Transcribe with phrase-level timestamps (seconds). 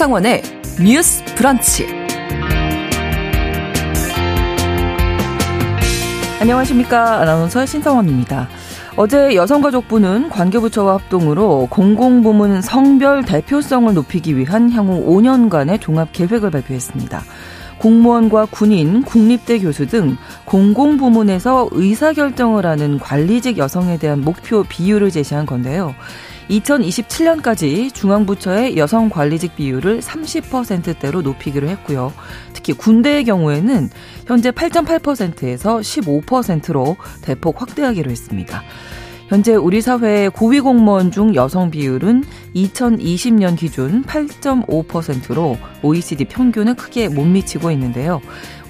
[0.00, 0.42] 신성원의
[0.82, 1.86] 뉴스 브런치.
[6.40, 7.20] 안녕하십니까.
[7.20, 8.48] 아나운서 신성원입니다.
[8.96, 17.22] 어제 여성가족부는 관계부처와 합동으로 공공부문 성별 대표성을 높이기 위한 향후 5년간의 종합 계획을 발표했습니다.
[17.76, 25.94] 공무원과 군인, 국립대 교수 등 공공부문에서 의사결정을 하는 관리직 여성에 대한 목표 비율을 제시한 건데요.
[26.50, 32.12] 2027년까지 중앙부처의 여성 관리직 비율을 30%대로 높이기로 했고요.
[32.52, 33.88] 특히 군대의 경우에는
[34.26, 38.62] 현재 8.8%에서 15%로 대폭 확대하기로 했습니다.
[39.28, 42.24] 현재 우리 사회의 고위 공무원 중 여성 비율은
[42.56, 48.20] 2020년 기준 8.5%로 OECD 평균을 크게 못 미치고 있는데요.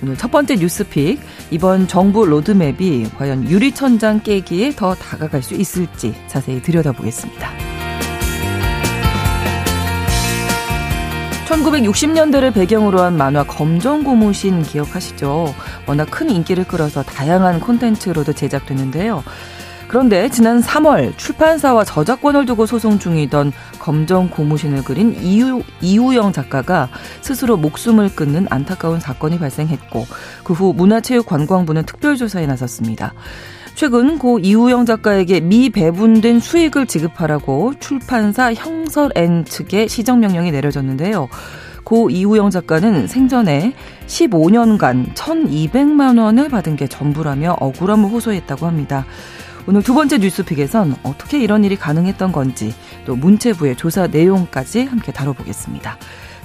[0.02, 1.18] 오늘 첫 번째 뉴스픽,
[1.50, 7.79] 이번 정부 로드맵이 과연 유리천장 깨기에 더 다가갈 수 있을지 자세히 들여다보겠습니다.
[11.50, 15.52] 1960년대를 배경으로 한 만화 검정고무신 기억하시죠?
[15.86, 19.24] 워낙 큰 인기를 끌어서 다양한 콘텐츠로도 제작됐는데요.
[19.88, 26.88] 그런데 지난 3월 출판사와 저작권을 두고 소송 중이던 검정 고무신을 그린 이우, 이우영 작가가
[27.22, 30.06] 스스로 목숨을 끊는 안타까운 사건이 발생했고
[30.44, 33.14] 그 후 문화체육관광부는 특별조사에 나섰습니다.
[33.74, 41.28] 최근 고 이우영 작가에게 미배분된 수익을 지급하라고 출판사 형설 N 측에 시정명령이 내려졌는데요.
[41.84, 43.74] 고 이우영 작가는 생전에
[44.06, 49.06] 15년간 1,200만 원을 받은 게 전부라며 억울함을 호소했다고 합니다.
[49.66, 52.74] 오늘 두 번째 뉴스픽에선 어떻게 이런 일이 가능했던 건지
[53.06, 55.96] 또 문체부의 조사 내용까지 함께 다뤄보겠습니다.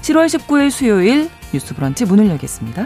[0.01, 2.85] 7월 19일 수요일 뉴스 브런치 문을 열겠습니다.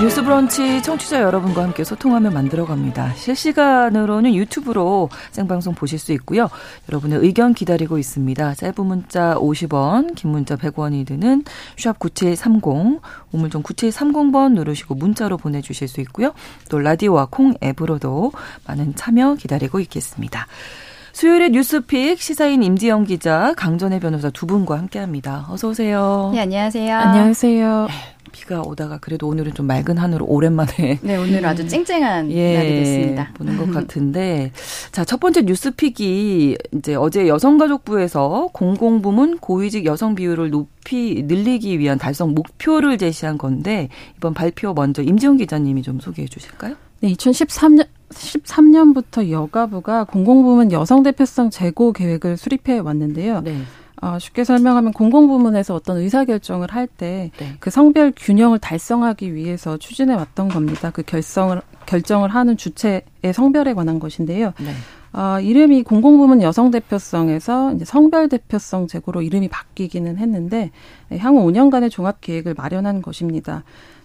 [0.00, 3.14] 뉴스 브런치 청취자 여러분과 함께 소통하며 만들어갑니다.
[3.14, 6.48] 실시간으로는 유튜브로 생방송 보실 수 있고요.
[6.88, 8.54] 여러분의 의견 기다리고 있습니다.
[8.54, 11.44] 짧은 문자 50원, 긴 문자 100원이 드는
[11.76, 13.00] 샵 9730,
[13.30, 16.32] 우물정 9730번 누르시고 문자로 보내주실 수 있고요.
[16.68, 18.32] 또 라디오와 콩 앱으로도
[18.66, 20.48] 많은 참여 기다리고 있겠습니다.
[21.12, 25.46] 수요일의 뉴스픽 시사인 임지영 기자, 강전혜 변호사 두 분과 함께합니다.
[25.50, 26.30] 어서 오세요.
[26.34, 26.96] 네, 안녕하세요.
[26.96, 27.88] 안녕하세요.
[28.32, 28.40] 네.
[28.40, 33.30] 비가 오다가 그래도 오늘은 좀 맑은 하늘로 오랜만에 네 오늘 아주 쨍쨍한 예, 날이 됐습니다.
[33.34, 34.50] 보는 것 같은데
[34.90, 42.32] 자 첫 번째 뉴스픽이 이제 어제 여성가족부에서 공공부문 고위직 여성 비율을 높이 늘리기 위한 달성
[42.34, 46.76] 목표를 제시한 건데 이번 발표 먼저 임지훈 기자님이 좀 소개해 주실까요?
[47.00, 53.40] 네 2013년 13년부터 여가부가 공공부문 여성 대표성 제고 계획을 수립해 왔는데요.
[53.42, 53.58] 네.
[54.02, 57.56] 어, 쉽게 설명하면 공공부문에서 어떤 의사결정을 할 때그 네.
[57.60, 60.90] 그 성별 균형을 달성하기 위해서 추진해 왔던 겁니다.
[60.90, 64.54] 그 결성을 결정을 하는 주체의 성별에 관한 것인데요.
[64.58, 64.72] 네.
[65.12, 70.72] 어, 이름이 공공부문 여성 대표성에서 이제 성별 대표성 제고로 이름이 바뀌기는 했는데
[71.18, 73.62] 향후 5년간의 종합 계획을 마련한 것입니다.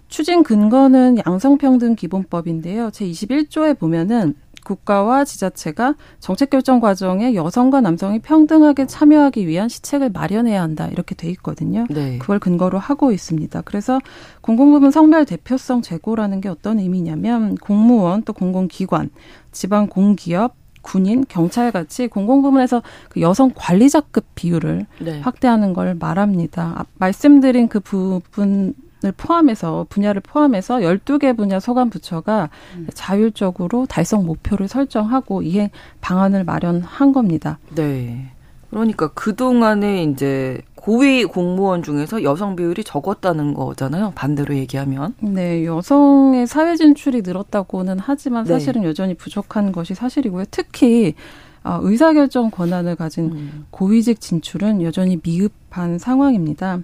[0.09, 2.91] 추진 근거는 양성평등 기본법인데요.
[2.91, 4.35] 제 21조에 보면은
[4.67, 11.29] 국가와 지자체가 정책 결정 과정에 여성과 남성이 평등하게 참여하기 위한 시책을 마련해야 한다 이렇게 돼
[11.31, 11.85] 있거든요.
[11.89, 12.17] 네.
[12.17, 13.61] 그걸 근거로 하고 있습니다.
[13.61, 13.99] 그래서
[14.41, 19.09] 공공부문 성별 대표성 제고라는 게 어떤 의미냐면 공무원 또 공공기관,
[19.53, 25.19] 지방 공기업 군인, 경찰 같이 공공부문에서 그 여성 관리자급 비율을 네.
[25.21, 26.73] 확대하는 걸 말합니다.
[26.77, 28.73] 아, 말씀드린 그 부분
[29.07, 32.87] 을 포함해서 분야를 포함해서 12개 분야 소관 부처가 음.
[32.93, 35.69] 자율적으로 달성 목표를 설정하고 이행
[36.01, 37.59] 방안을 마련한 겁니다.
[37.75, 38.31] 네.
[38.69, 44.11] 그러니까 그동안에 이제 고위 공무원 중에서 여성 비율이 적었다는 거잖아요.
[44.15, 45.15] 반대로 얘기하면.
[45.21, 48.53] 네, 여성의 사회 진출이 늘었다고는 하지만 네.
[48.53, 48.89] 사실은 네.
[48.89, 50.45] 여전히 부족한 것이 사실이고요.
[50.51, 51.15] 특히
[51.63, 53.65] 어, 의사결정 권한을 가진 음.
[53.71, 56.79] 고위직 진출은 여전히 미흡한 상황입니다.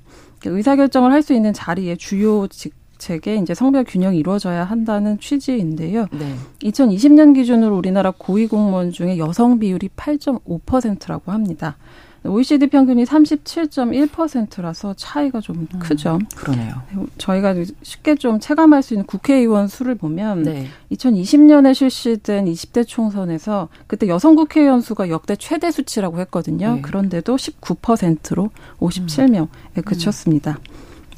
[0.50, 6.08] 의사결정을 할 수 있는 자리에 주요 직책에 이제 성별 균형이 이루어져야 한다는 취지인데요.
[6.12, 6.36] 네.
[6.64, 11.78] 2020년 기준으로 우리나라 고위 공무원 중에 여성 비율이 8.5%라고 합니다.
[12.26, 16.20] OECD 평균이 37.1%라서 차이가 좀 음, 크죠.
[16.36, 16.82] 그러네요.
[17.18, 20.68] 저희가 쉽게 좀 체감할 수 있는 국회의원 수를 보면 네.
[20.92, 26.76] 2020년에 실시된 20대 총선에서 그때 여성 국회의원 수가 역대 최대 수치라고 했거든요.
[26.76, 26.82] 네.
[26.82, 28.50] 그런데도 19%로
[28.80, 29.48] 57명에
[29.78, 29.82] 음.
[29.84, 30.60] 그쳤습니다.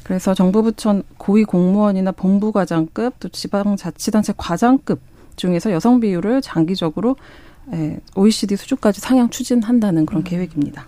[0.02, 5.00] 그래서 정부 부처 고위 공무원이나 본부과장급 또 지방자치단체 과장급
[5.36, 7.16] 중에서 여성 비율을 장기적으로
[7.72, 10.24] 예, OECD 수준까지 상향 추진한다는 그런 음.
[10.24, 10.86] 계획입니다.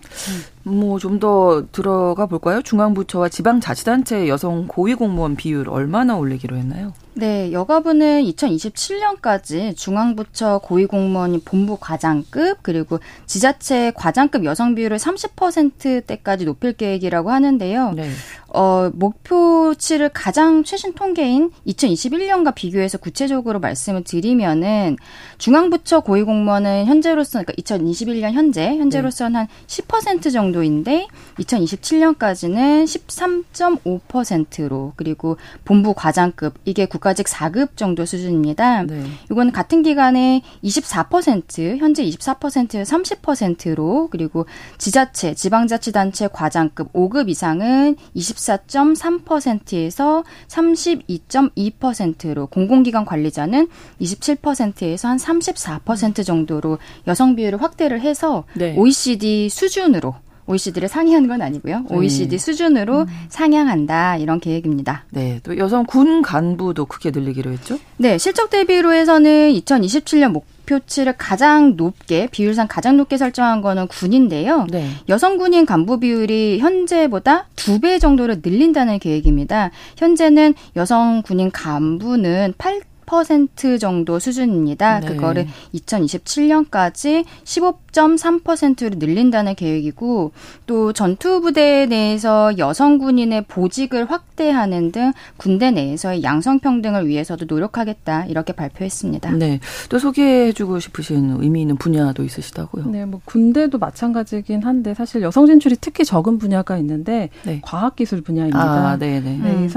[0.65, 2.63] 뭐 좀 더 들어가 볼까요?
[2.63, 6.93] 중앙부처와 지방자치단체 여성 고위공무원 비율 얼마나 올리기로 했나요?
[7.15, 17.33] 네, 여가부는 2027년까지 중앙부처 고위공무원 본부 과장급 그리고 지자체 과장급 여성 비율을 30%대까지 높일 계획이라고
[17.33, 17.93] 하는데요.
[17.97, 18.09] 네.
[18.51, 24.97] 어, 목표치를 가장 최신 통계인 2021년과 비교해서 구체적으로 말씀을 드리면은
[25.39, 29.49] 중앙부처 고위공무원은 현재로서 그러니까 2021년 현재 현재로서는 네.
[29.67, 31.07] 한10% 정도 인데
[31.39, 38.85] 2027년까지는 13.5%로 그리고 본부 과장급 이게 국가직 4급 정도 수준입니다.
[38.85, 39.05] 네.
[39.31, 44.47] 이건 같은 기간에 24% 현재 24% 30%로 그리고
[44.79, 53.69] 지자체 지방자치단체 과장급 5급 이상은 20 24.3%에서 32.2%로 공공기관 관리자는
[54.01, 58.75] 27%에서 한 34% 정도로 여성 비율을 확대를 해서 네.
[58.77, 60.17] OECD 수준으로
[60.49, 61.85] OECD를 상회하는 건 아니고요.
[61.89, 62.39] OECD 네.
[62.39, 63.07] 수준으로 음.
[63.29, 65.05] 상향한다 이런 계획입니다.
[65.11, 67.79] 네, 또 여성 군 간부도 크게 늘리기로 했죠?
[67.99, 74.67] 네, 실적 대비로 해서는 2027년 목 목표치를 가장 높게 비율상 가장 높게 설정한 거는 군인데요.
[74.71, 74.91] 네.
[75.09, 79.71] 여성 군인 간부 비율이 현재보다 두 배 정도로 늘린다는 계획입니다.
[79.97, 85.01] 현재는 여성 군인 간부는 8 10% 정도 수준입니다.
[85.01, 85.07] 네.
[85.09, 90.33] 그거를 2027년까지 15.3%로 늘린다는 계획이고
[90.67, 98.27] 또 전투 부대 내에서 여성 군인의 보직을 확대하는 등 군대 내에서의 양성 평등을 위해서도 노력하겠다
[98.27, 99.33] 이렇게 발표했습니다.
[99.33, 99.61] 네.
[99.89, 102.87] 또 소개해주고 싶으신 의미 있는 분야도 있으시다고요?
[102.87, 107.61] 네, 뭐 군대도 마찬가지긴 한데 사실 여성 진출이 특히 적은 분야가 있는데 네.
[107.63, 108.59] 과학기술 분야입니다.
[108.59, 109.39] 아, 네, 네.
[109.39, 109.69] 네 음.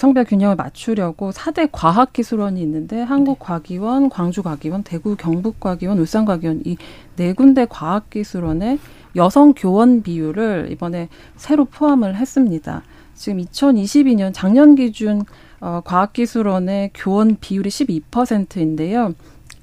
[0.00, 6.76] 성 성별 균형을 맞추려고 4대 과학기술원이 있는데 한국과기원, 광주과기원, 대구 경북과기원, 울산과기원 이
[7.16, 8.78] 네 군데 과학기술원의
[9.16, 12.82] 여성 교원 비율을 이번에 새로 포함을 했습니다.
[13.14, 15.22] 지금 2022년 작년 기준
[15.60, 19.12] 어, 과학기술원의 교원 비율이 12%인데요.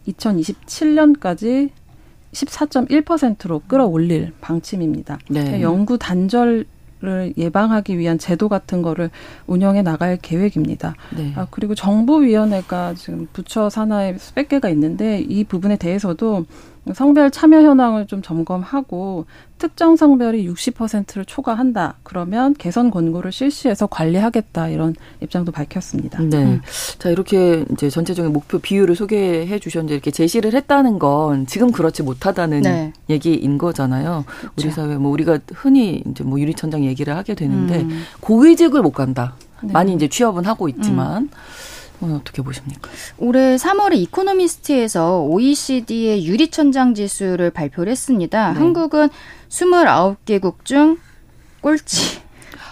[0.07, 1.71] 2027년까지
[2.31, 5.17] 14.1%로 끌어올릴 방침입니다.
[5.31, 5.63] 네.
[5.63, 6.65] 연구 단절
[6.99, 9.11] 를 예방하기 위한 제도 같은 거를
[9.45, 10.95] 운영해 나갈 계획입니다.
[11.15, 11.31] 네.
[11.35, 16.45] 아, 그리고 정보위원회가 지금 부처 산하에 수백 개가 있는데 이 부분에 대해서도
[16.93, 19.25] 성별 참여 현황을 좀 점검하고
[19.57, 21.95] 특정 성별이 60%를 초과한다.
[22.03, 24.69] 그러면 개선 권고를 실시해서 관리하겠다.
[24.69, 26.21] 이런 입장도 밝혔습니다.
[26.21, 26.37] 네.
[26.37, 26.61] 음.
[26.99, 32.61] 자, 이렇게 이제 전체적인 목표 비율을 소개해 주셨는데 이렇게 제시를 했다는 건 지금 그렇지 못하다는
[32.61, 32.93] 네.
[33.09, 34.25] 얘기인 거잖아요.
[34.27, 34.53] 그렇죠.
[34.57, 38.03] 우리 사회 뭐 우리가 흔히 이제 뭐 유리천장 얘기를 하게 되는데 음.
[38.19, 39.35] 고위직을 못 간다.
[39.61, 39.73] 네.
[39.73, 41.29] 많이 이제 취업은 하고 있지만 음.
[42.01, 42.89] 어떻게 보십니까?
[43.17, 48.53] 올해 3월에 이코노미스트에서 OECD의 유리천장 지수를 발표를 했습니다.
[48.53, 48.59] 네.
[48.59, 49.09] 한국은
[49.49, 50.97] 29개국 중
[51.61, 52.26] 꼴찌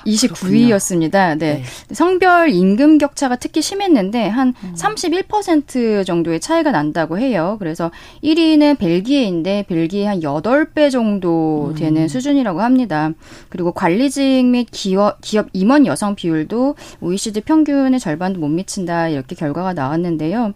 [0.05, 1.37] 29위였습니다.
[1.37, 1.63] 네.
[1.63, 1.63] 네.
[1.93, 4.73] 성별 임금 격차가 특히 심했는데 한 음.
[4.75, 7.57] 31% 정도의 차이가 난다고 해요.
[7.59, 7.91] 그래서
[8.23, 12.07] 1위는 벨기에인데 벨기에 한 8배 정도 되는 음.
[12.07, 13.11] 수준이라고 합니다.
[13.49, 19.73] 그리고 관리직 및 기업, 기업 임원 여성 비율도 OECD 평균의 절반도 못 미친다 이렇게 결과가
[19.73, 20.53] 나왔는데요.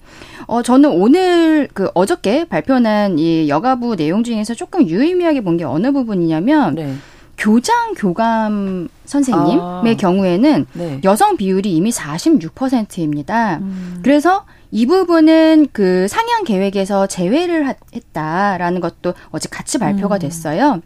[0.48, 5.92] 어, 저는 오늘 그 어저께 발표난 이 여가부 내용 중에서 조금 유의미하게 본 게 어느
[5.92, 6.94] 부분이냐면 네.
[7.38, 9.98] 교장 교감 선생님의 아.
[9.98, 11.02] 경우에는 네.
[11.04, 13.58] 여성 비율이 이미 46%입니다.
[13.58, 14.00] 음.
[14.04, 20.20] 그래서 이 부분은 그 상향 계획에서 제외를 했다라는 것도 어제 같이 발표가 음.
[20.20, 20.82] 됐어요.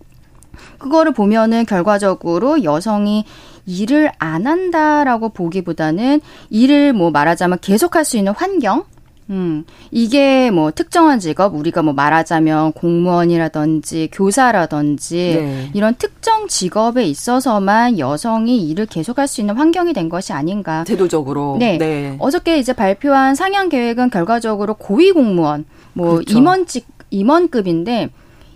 [0.77, 3.25] 그거를 보면은 결과적으로 여성이
[3.65, 8.86] 일을 안 한다라고 보기보다는 일을 뭐 말하자면 계속할 수 있는 환경
[9.30, 15.72] 음, 이게 뭐 특정한 직업, 우리가 뭐 말하자면 공무원이라든지 교사라든지 네.
[15.74, 20.84] 이런 특정 직업에 있어서만 여성이 일을 계속할 수 있는 환경이 된 것이 아닌가.
[20.84, 21.58] 제도적으로.
[21.60, 21.77] 네.
[21.77, 22.15] 네.
[22.20, 26.38] 어저께 이제 발표한 상향 계획은 결과적으로 고위 공무원, 뭐 그렇죠.
[26.38, 28.10] 임원직, 임원급인데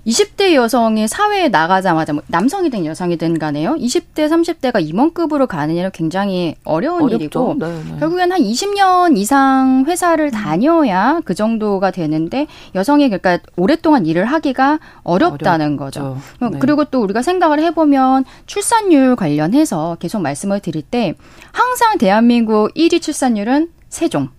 [0.07, 3.75] 20대 여성이 사회에 나가자마자 뭐 남성이든 여성이든 간에요.
[3.75, 7.15] 20대, 30대가 임원급으로 가는 일은 굉장히 어려운 어렵죠.
[7.17, 7.99] 일이고 네, 네.
[7.99, 15.77] 결국엔 한 20년 이상 회사를 다녀야 그 정도가 되는데 여성이 그러니까 오랫동안 일을 하기가 어렵다는
[15.77, 16.17] 어렵죠.
[16.39, 16.49] 거죠.
[16.51, 16.57] 네.
[16.59, 21.15] 그리고 또 우리가 생각을 해보면 출산율 관련해서 계속 말씀을 드릴 때
[21.51, 24.29] 항상 대한민국 1위 출산율은 세종.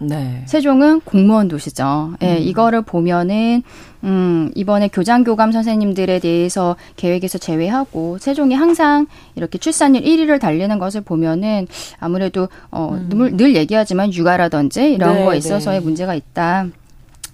[0.00, 0.42] 네.
[0.46, 2.14] 세종은 공무원 도시죠.
[2.22, 2.42] 예, 네, 음.
[2.42, 3.62] 이거를 보면은
[4.04, 11.00] 음, 이번에 교장 교감 선생님들에 대해서 계획에서 제외하고 세종이 항상 이렇게 출산율 1위를 달리는 것을
[11.00, 11.66] 보면은
[11.98, 13.08] 아무래도 어, 음.
[13.08, 15.84] 늘, 늘 얘기하지만 육아라든지 이런 네, 거에 있어서의 네.
[15.84, 16.66] 문제가 있다.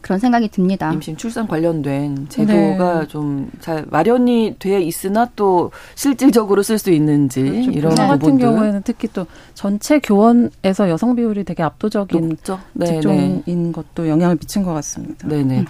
[0.04, 0.92] 그런 생각이 듭니다.
[0.92, 3.08] 임신 출산 관련된 제도가 네.
[3.08, 7.70] 좀잘 마련이 돼 있으나 또 실질적으로 쓸 수 있는지 그렇죠.
[7.70, 12.36] 이런 부분 같은 경우에는 특히 또 전체 교원에서 여성 비율이 되게 압도적인
[12.74, 13.72] 네, 직종인 네.
[13.72, 15.26] 것도 영향을 미친 것 같습니다.
[15.26, 15.60] 네네.
[15.60, 15.66] 음.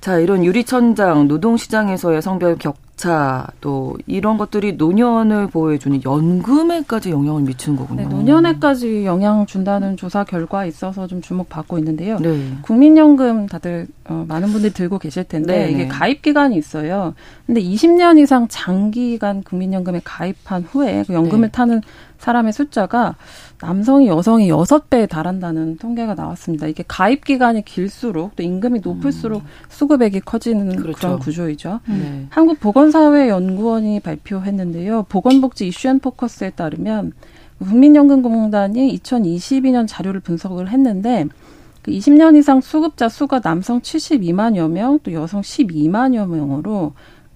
[0.00, 7.76] 자 이런 유리천장 노동시장에서의 성별 격 자, 또 이런 것들이 노년을 보호해주는 연금에까지 영향을 미치는
[7.76, 8.02] 거군요.
[8.02, 12.18] 네, 노년에까지 영향 준다는 조사 결과에 있어서 좀 주목받고 있는데요.
[12.20, 12.52] 네.
[12.62, 13.73] 국민연금 다들
[14.04, 15.88] 어, 많은 분들이 들고 계실 텐데 네 이게 네.
[15.88, 17.14] 가입 기간이 있어요.
[17.46, 21.52] 근데 20년 이상 장기간 국민연금에 가입한 후에 그 연금을 네.
[21.52, 21.80] 타는
[22.18, 23.16] 사람의 숫자가
[23.60, 26.66] 남성이 여성이 여섯 배에 달한다는 통계가 나왔습니다.
[26.66, 29.46] 이게 가입 기간이 길수록 또 임금이 높을수록 음.
[29.68, 30.98] 수급액이 커지는 그렇죠.
[30.98, 31.80] 그런 구조이죠.
[31.88, 31.98] 음.
[32.02, 32.26] 네.
[32.30, 35.06] 한국보건사회연구원이 발표했는데요.
[35.08, 37.12] 보건복지 이슈앤포커스에 따르면
[37.58, 41.43] 국민연금공단이 2022년 자료를 분석을 했는데 그
[41.92, 46.94] 20년 이상 수급자 수가 남성 72만여 명, 또 여성 12만여 명으로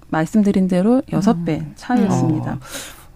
[0.09, 1.73] 말씀드린 대로 6배 음.
[1.75, 2.59] 차이였습니다.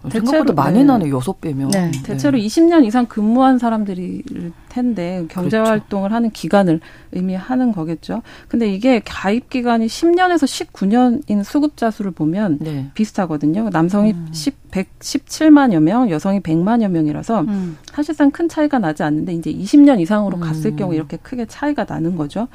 [0.03, 0.09] 음.
[0.09, 0.83] 대체로 많이 네.
[0.83, 1.69] 나네 여섯 배면.
[1.71, 1.91] 네.
[1.91, 2.03] 네.
[2.03, 5.69] 대체로 20년 이상 근무한 사람들일 텐데 경제 그렇죠.
[5.69, 6.79] 활동을 하는 기간을
[7.11, 8.21] 의미하는 거겠죠.
[8.47, 12.89] 근데 이게 가입 기간이 10년에서 19년인 수급자 수를 보면 네.
[12.93, 13.69] 비슷하거든요.
[13.69, 14.27] 남성이 음.
[14.31, 17.77] 10, 117만여 명, 여성이 100만여 명이라서 음.
[17.85, 20.75] 사실상 큰 차이가 나지 않는데 이제 20년 이상으로 갔을 음.
[20.75, 22.47] 경우 이렇게 크게 차이가 나는 거죠.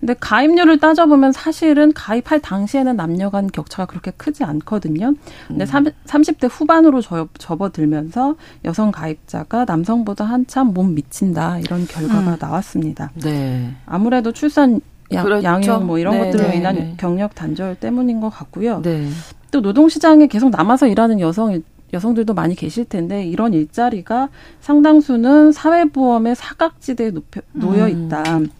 [0.00, 5.14] 근데 가입률을 따져보면 사실은 가입할 당시에는 남녀 간 격차가 그렇게 크지 않거든요.
[5.48, 5.84] 근데 음.
[6.06, 12.36] 30대 후반으로 접, 접어들면서 여성 가입자가 남성보다 한참 못 미친다 이런 결과가 음.
[12.38, 13.12] 나왔습니다.
[13.14, 13.74] 네.
[13.86, 14.80] 아무래도 출산
[15.12, 15.44] 양, 그렇죠.
[15.44, 16.94] 양육 뭐 이런 네, 것들로 네, 인한 네.
[16.96, 18.82] 경력 단절 때문인 것 같고요.
[18.82, 19.08] 네.
[19.50, 24.28] 또 노동시장에 계속 남아서 일하는 여성 여성들도 많이 계실 텐데 이런 일자리가
[24.60, 27.12] 상당수는 사회보험의 사각지대에
[27.52, 28.38] 놓여 있다.
[28.38, 28.50] 음.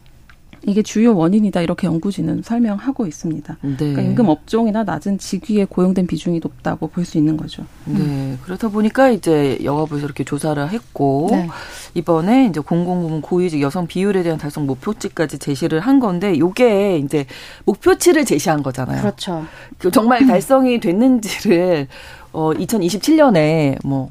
[0.67, 3.57] 이게 주요 원인이다 이렇게 연구진은 설명하고 있습니다.
[3.61, 3.77] 네.
[3.77, 7.65] 그러니까 임금 업종이나 낮은 직위에 고용된 비중이 높다고 볼 수 있는 거죠.
[7.85, 8.01] 네.
[8.01, 8.39] 음.
[8.43, 11.49] 그렇다 보니까 이제 여가부에서 이렇게 조사를 했고 네.
[11.95, 17.27] 이번에 이제 공공부문 고위직 여성 비율에 대한 달성 목표치까지 제시를 한 건데 요게 이제
[17.67, 19.01] 목표치를 제시한 거잖아요.
[19.03, 19.45] 그렇죠.
[19.79, 21.89] 그 정말 달성이 됐는지를
[22.33, 24.11] 어 2027년에 뭐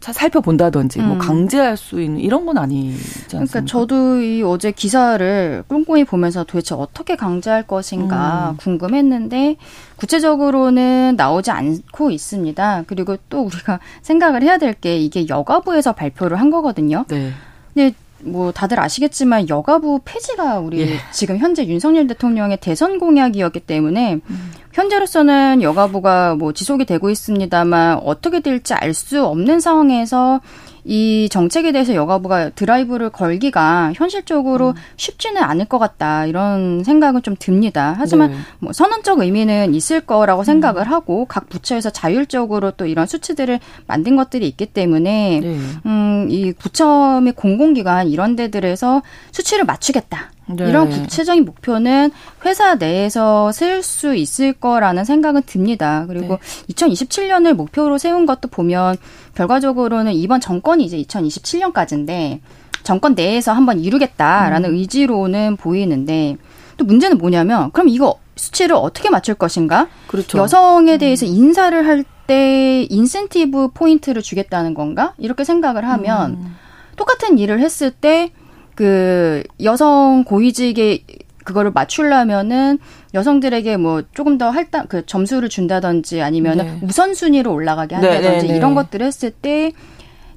[0.00, 1.08] 살펴본다든지 뭐 음.
[1.08, 2.94] 뭐 강제할 수 있는 이런 건 아니지
[3.36, 3.46] 않습니까?
[3.50, 8.56] 그러니까 저도 이 어제 기사를 꼼꼼히 보면서 도대체 어떻게 강제할 것인가 음.
[8.58, 9.56] 궁금했는데
[9.96, 12.84] 구체적으로는 나오지 않고 있습니다.
[12.86, 17.04] 그리고 또 우리가 생각을 해야 될 게 이게 여가부에서 발표를 한 거거든요.
[17.08, 17.32] 네.
[17.72, 20.98] 근데 뭐 다들 아시겠지만 여가부 폐지가 우리 예.
[21.12, 24.50] 지금 현재 윤석열 대통령의 대선 공약이었기 때문에 음.
[24.76, 30.40] 현재로서는 여가부가 뭐 지속이 되고 있습니다만 어떻게 될지 알 수 없는 상황에서
[30.84, 34.74] 이 정책에 대해서 여가부가 드라이브를 걸기가 현실적으로 음.
[34.96, 37.94] 쉽지는 않을 것 같다 이런 생각은 좀 듭니다.
[37.98, 38.36] 하지만 네.
[38.60, 40.44] 뭐 선언적 의미는 있을 거라고 음.
[40.44, 45.58] 생각을 하고 각 부처에서 자율적으로 또 이런 수치들을 만든 것들이 있기 때문에 네.
[45.84, 49.02] 음이 부처 및 공공기관 이런 데들에서
[49.32, 50.30] 수치를 맞추겠다.
[50.48, 50.68] 네.
[50.68, 52.10] 이런 구체적인 목표는
[52.44, 56.04] 회사 내에서 세울 수 있을 거라는 생각은 듭니다.
[56.08, 56.74] 그리고 네.
[56.74, 58.96] 2027년을 목표로 세운 것도 보면
[59.34, 62.40] 결과적으로는 이번 정권이 이제 2027년까지인데
[62.82, 64.74] 정권 내에서 한번 이루겠다라는 음.
[64.74, 66.36] 의지로는 보이는데
[66.76, 69.88] 또 문제는 뭐냐면 그럼 이거 수치를 어떻게 맞출 것인가?
[70.06, 70.38] 그렇죠.
[70.38, 71.32] 여성에 대해서 음.
[71.32, 75.14] 인사를 할 때 인센티브 포인트를 주겠다는 건가?
[75.18, 76.56] 이렇게 생각을 하면 음.
[76.96, 78.32] 똑같은 일을 했을 때
[78.76, 81.04] 그 여성 고위직의
[81.44, 82.78] 그거를 맞추려면은
[83.14, 86.78] 여성들에게 뭐 조금 더 할당 그 점수를 준다든지 아니면 네.
[86.82, 89.72] 우선순위로 올라가게 네, 한다든지 네, 네, 이런 것들을 했을 때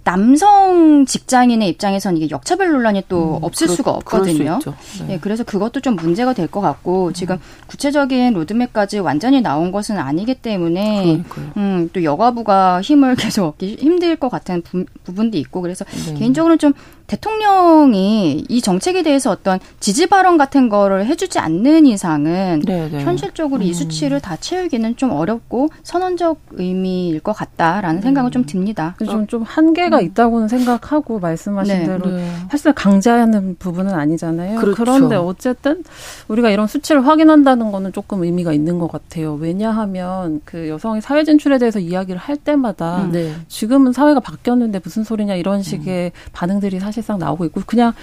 [0.04, 4.60] 남성 직장인의 입장에선 이게 역차별 논란이 또 음, 없을 그러, 수가 없거든요.
[5.00, 5.06] 네.
[5.08, 5.20] 네.
[5.20, 7.40] 그래서 그것도 좀 문제가 될 것 같고 지금 음.
[7.68, 11.24] 구체적인 로드맵까지 완전히 나온 것은 아니기 때문에
[11.58, 16.14] 음, 또 여가부가 힘을 계속 얻기 힘들 것 같은 부, 분도 있고 그래서 네.
[16.16, 16.74] 개인적으로 좀
[17.10, 22.90] 대통령이 이 정책에 대해서 어떤 지지 발언 같은 거를 해주지 않는 이상은 네네.
[22.90, 23.04] 네.
[23.04, 23.66] 현실적으로 음.
[23.66, 28.02] 이 수치를 다 채우기는 좀 어렵고 선언적 의미일 것 같다라는 음.
[28.02, 28.96] 생각은 좀 듭니다.
[29.04, 30.06] 좀, 좀 한계가 음.
[30.06, 31.86] 있다고는 생각하고 말씀하신 네.
[31.86, 32.32] 대로 네.
[32.52, 34.60] 사실 강제하는 부분은 아니잖아요.
[34.60, 34.76] 그렇죠.
[34.76, 35.84] 그런데 어쨌든
[36.28, 39.34] 우리가 이런 수치를 확인한다는 거는 조금 의미가 있는 것 같아요.
[39.34, 43.12] 왜냐하면 그 여성이 사회 진출에 대해서 이야기를 할 때마다 음.
[43.12, 43.34] 네.
[43.48, 46.30] 지금은 사회가 바뀌었는데 무슨 소리냐 이런 식의 음.
[46.34, 47.94] 반응들이 사실 사실상 나오고 있고 그냥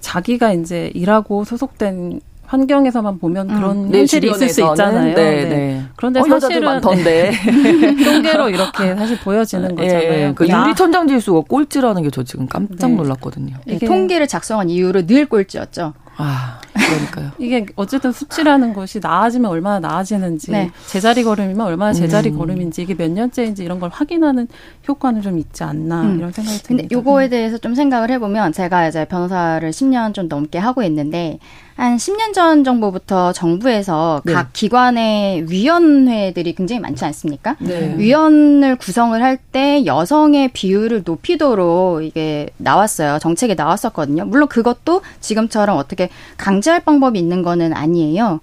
[0.00, 3.56] 자기가 이제 일하고 소속된 환경에서만 보면 음.
[3.56, 5.14] 그런 음, 현실이 있을 수 있잖아요.
[5.14, 5.44] 네, 네.
[5.48, 5.82] 네.
[5.96, 6.80] 그런데 어, 사실은
[8.04, 10.12] 통계로 이렇게 사실 보여지는 예, 거잖아요.
[10.12, 12.96] 예, 그 유리 천장 지수가 꼴찌라는 게 저 지금 깜짝 네.
[12.96, 13.56] 놀랐거든요.
[13.66, 15.94] 이 통계를 작성한 이유로 늘 꼴찌였죠.
[16.16, 17.30] 아, 그러니까요.
[17.38, 20.70] 이게 어쨌든 수치라는 것이 나아지면 얼마나 나아지는지, 네.
[20.86, 22.38] 제자리 걸음이면 얼마나 제자리 음.
[22.38, 24.48] 걸음인지, 이게 몇 년째인지 이런 걸 확인하는
[24.88, 26.18] 효과는 좀 있지 않나, 음.
[26.18, 26.88] 이런 생각이 듭니다.
[26.88, 31.38] 근데 요거에 대해서 좀 생각을 해보면, 제가 이제 변호사를 10년 좀 넘게 하고 있는데,
[31.76, 34.32] 한 10년 전 정도부터 정부에서 네.
[34.32, 37.56] 각 기관의 위원회들이 굉장히 많지 않습니까?
[37.58, 37.94] 네.
[37.98, 43.18] 위원을 구성을 할 때 여성의 비율을 높이도록 이게 나왔어요.
[43.20, 44.24] 정책에 나왔었거든요.
[44.24, 48.40] 물론 그것도 지금처럼 어떻게 강제할 방법이 있는 거는 아니에요.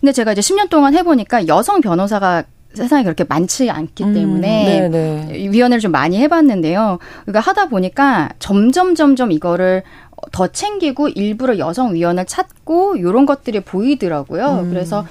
[0.00, 5.28] 근데 제가 이제 10년 동안 해보니까 여성 변호사가 세상에 그렇게 많지 않기 음, 때문에 음,
[5.52, 6.98] 위원회를 좀 많이 해봤는데요.
[7.24, 9.82] 그러니까 하다 보니까 점점 점점 이거를
[10.32, 14.60] 더 챙기고 일부러 여성 위원을 찾고 이런 것들이 보이더라고요.
[14.64, 14.70] 음.
[14.70, 15.06] 그래서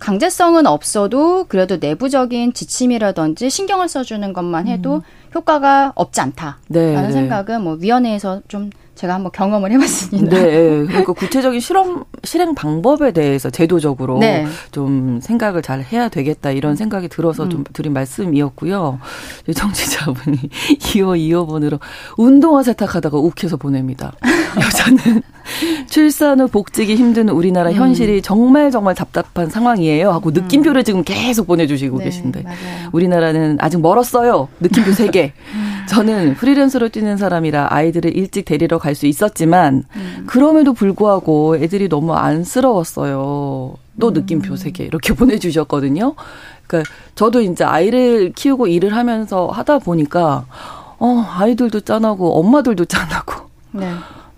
[0.00, 5.00] 강제성은 없어도 그래도 내부적인 지침이라든지 신경을 써주는 것만 해도 음.
[5.34, 10.36] 효과가 없지 않다라는 네, 생각은 뭐 위원회에서 좀 제가 한번 경험을 해봤습니다.
[10.36, 14.46] 네, 그러니까 구체적인 실험 실행 방법에 대해서 제도적으로 네.
[14.72, 17.64] 좀 생각을 잘 해야 되겠다 이런 생각이 들어서 좀 음.
[17.72, 18.98] 드린 말씀이었고요.
[19.54, 20.36] 정치자분이
[20.80, 21.78] 2호 2호번으로
[22.18, 24.12] 운동화 세탁하다가 욱해서 보냅니다.
[24.64, 25.22] 여자는
[25.88, 27.74] 출산 후 복직이 힘든 우리나라 음.
[27.74, 32.56] 현실이 정말 정말 답답한 상황이에요 하고 느낌표를 지금 계속 보내주시고 네, 계신데 맞아요.
[32.92, 34.48] 우리나라는 아직 멀었어요.
[34.60, 35.32] 느낌표 3개.
[35.88, 40.24] 저는 프리랜서로 뛰는 사람이라 아이들을 일찍 데리러 갈 수 있었지만 음.
[40.26, 43.74] 그럼에도 불구하고 애들이 너무 안쓰러웠어요.
[43.98, 44.12] 또 음.
[44.12, 46.14] 느낌표 세개 이렇게 보내주셨거든요.
[46.66, 50.44] 그러니까 저도 이제 아이를 키우고 일을 하면서 하다 보니까
[50.98, 53.48] 어 아이들도 짠하고 엄마들도 짠하고.
[53.72, 53.90] 네.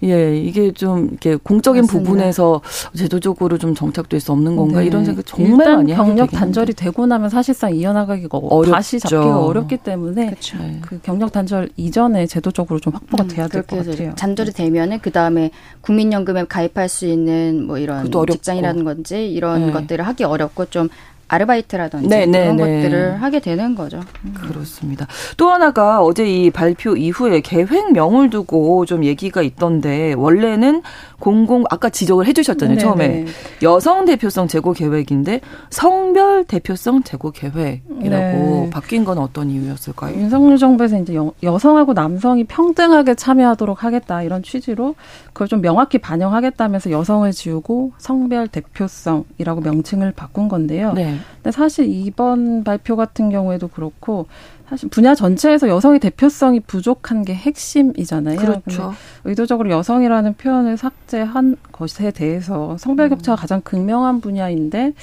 [0.05, 2.11] 예, 이게 좀 이렇게 공적인 맞습니다.
[2.11, 2.61] 부분에서
[2.97, 4.87] 제도적으로 좀 정착될 수 없는 건가 네.
[4.87, 8.73] 이런 생각 정말 많이 경력 단절이 되고 나면 사실상 이어나가기가 어렵죠.
[8.73, 10.59] 다시 잡기가 어렵기 때문에 그렇죠.
[10.81, 14.13] 그 경력 단절 이전에 제도적으로 좀 확보가 음, 돼야 될 것 같아요.
[14.17, 15.51] 단절이 되면은 그 다음에
[15.83, 19.73] 국민연금에 가입할 수 있는 뭐 이런 직장이라는 건지 이런 네.
[19.73, 20.89] 것들을 하기 어렵고 좀
[21.33, 22.83] 아르바이트라든지 네, 네, 그런 네.
[22.83, 24.01] 것들을 하게 되는 거죠.
[24.25, 24.35] 음.
[24.35, 25.07] 그렇습니다.
[25.39, 30.83] 또 하나가 어제 이 발표 이후에 계획명을 두고 좀 얘기가 있던데 원래는
[31.19, 33.27] 공공 아까 지적을 해주셨잖아요 네, 처음에 네.
[33.63, 35.41] 여성 대표성 제고 계획인데
[35.71, 38.71] 성별 대표성 제고 계획이라고 네.
[38.71, 40.17] 바뀐 건 어떤 이유였을까요?
[40.17, 44.97] 윤석열 정부에서 이제 여, 성하고 남성이 평등하게 참여하도록 하겠다 이런 취지로
[45.33, 50.93] 그걸 좀 명확히 반영하겠다면서 여성을 지우고 성별 대표성이라고 명칭을 바꾼 건데요.
[50.93, 51.19] 네.
[51.37, 54.27] 근데 사실 이번 발표 같은 경우에도 그렇고
[54.69, 58.39] 사실 분야 전체에서 여성의 대표성이 부족한 게 핵심이잖아요.
[58.39, 58.95] 그렇죠.
[59.25, 63.41] 의도적으로 여성이라는 표현을 삭제한 것에 대해서 성별 격차가 음.
[63.41, 64.95] 가장 극명한 분야인데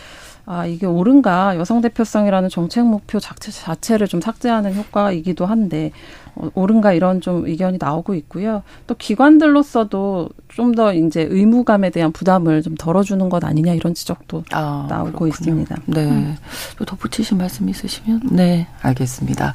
[0.52, 5.92] 아, 이게 옳은가 여성 대표성이라는 정책 목표 자체, 자체를 좀 삭제하는 효과이기도 한데
[6.29, 8.64] 어, 옳은가 이런 좀 의견이 나오고 있고요.
[8.88, 14.86] 또 기관들로서도 좀 더 이제 의무감에 대한 부담을 좀 덜어주는 것 아니냐 이런 지적도 아,
[14.90, 15.30] 나오고 그렇군요.
[15.30, 15.76] 있습니다.
[15.88, 16.06] 네.
[16.06, 16.38] 음.
[16.78, 19.54] 또 덧붙이신 말씀 있으시면 네, 알겠습니다.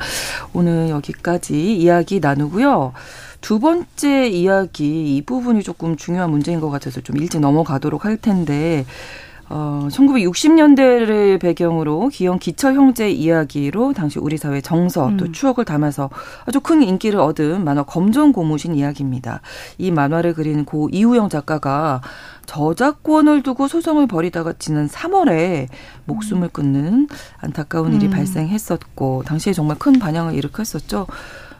[0.52, 2.92] 오늘 여기까지 이야기 나누고요.
[3.40, 8.84] 두 번째 이야기 이 부분이 조금 중요한 문제인 것 같아서 좀 일찍 넘어가도록 할 텐데
[9.48, 15.32] 어, 1960년대를 배경으로 기영 기처 형제 이야기로 당시 우리 사회 정서 또 음.
[15.32, 16.10] 추억을 담아서
[16.46, 19.40] 아주 큰 인기를 얻은 만화 검정 고무신 이야기입니다.
[19.78, 22.00] 이 만화를 그린 고 이우영 작가가
[22.46, 25.68] 저작권을 두고 소송을 벌이다가 지난 3월에
[26.06, 28.10] 목숨을 끊는 안타까운 일이 음.
[28.10, 31.06] 발생했었고 당시에 정말 큰 반향을 일으켰었죠.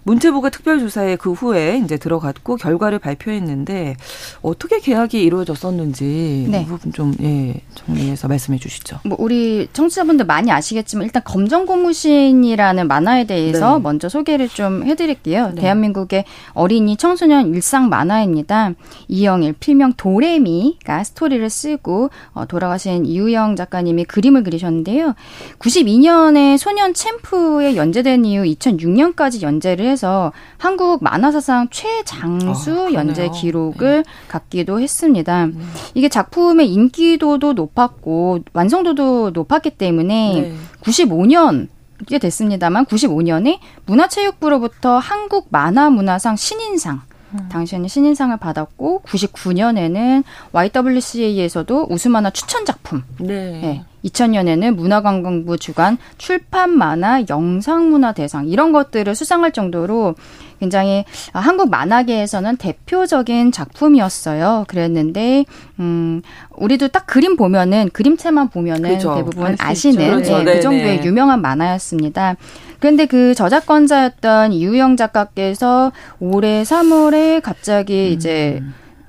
[0.04, 3.96] 문체부가 특별조사에 그 후에 이제 들어갔고 결과를 발표했는데
[4.42, 6.62] 어떻게 계약이 이루어졌었는지 네.
[6.62, 9.00] 이 부분 좀 예, 정리해서 말씀해 주시죠.
[9.04, 13.82] 뭐 우리 청취자분들 많이 아시겠지만 일단 검정 고무신이라는 만화에 대해서 네.
[13.82, 15.52] 먼저 소개를 좀 해드릴게요.
[15.54, 15.62] 네.
[15.62, 18.72] 대한민국의 어린이 청소년 일상 만화입니다.
[19.08, 25.14] 이영일 필명 도레미가 스토리를 쓰고 어, 돌아가신 이우영 작가님이 그림을 그리셨는데요.
[25.58, 34.11] 92년에 소년 챔프에 연재된 이후 2006년까지 연재를 해서 한국 만화사상 최장수 아, 연재 기록을 네.
[34.28, 35.44] 갖기도 했습니다.
[35.44, 35.72] 음.
[35.94, 40.54] 이게 작품의 인기도도 높았고 완성도도 높았기 때문에 네.
[40.83, 41.68] 95년
[42.09, 47.02] 꽤 됐습니다만 95년에 문화체육부로부터 한국 만화 문화상 신인상
[47.33, 47.48] 음.
[47.50, 53.61] 당시에는 신인상을 받았고 99년에는 YWCA에서도 우수만화 추천 작품 네.
[53.61, 53.85] 네.
[54.04, 60.14] 2000년에는 문화관광부 주관 출판 만화 영상 문화 대상 이런 것들을 수상할 정도로
[60.60, 64.64] 굉장히 한국 만화계에서는 대표적인 작품이었어요.
[64.68, 65.44] 그랬는데
[65.80, 66.22] 음
[66.56, 69.16] 우리도 딱 그림 보면은 그림체만 보면은 그렇죠.
[69.16, 70.42] 대부분 아시는 그렇죠.
[70.42, 72.36] 네, 그 정도의 유명한 만화였습니다.
[72.78, 78.12] 그런데 그 저작권자였던 이우영 작가께서 올해 3월에 갑자기 음.
[78.12, 78.62] 이제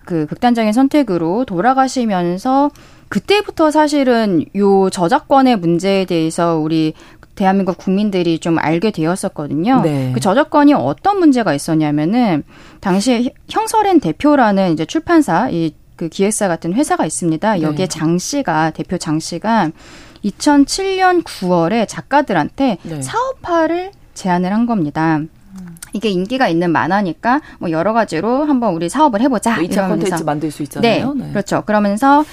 [0.06, 2.70] 그 극단적인 선택으로 돌아가시면서
[3.10, 6.94] 그때부터 사실은 요 저작권의 문제에 대해서 우리
[7.36, 9.82] 대한민국 국민들이 좀 알게 되었었거든요.
[9.82, 10.12] 네.
[10.14, 12.44] 그 저작권이 어떤 문제가 있었냐면은
[12.80, 17.62] 당시에 형설엔 대표라는 이제 출판사 이 그 기획사 같은 회사가 있습니다.
[17.62, 17.88] 여기에 네.
[17.88, 19.72] 장 씨가 대표 장 씨가
[20.24, 23.02] 2007년 9월에 작가들한테 네.
[23.02, 25.22] 사업화를 제안을 한 겁니다.
[25.96, 29.56] 이게 인기가 있는 만화니까 뭐 여러 가지로 한번 우리 사업을 해보자.
[29.56, 31.14] 뭐 2차 콘텐츠 만들 수 있잖아요.
[31.14, 31.64] 네, 네, 그렇죠.
[31.66, 32.26] 그러면서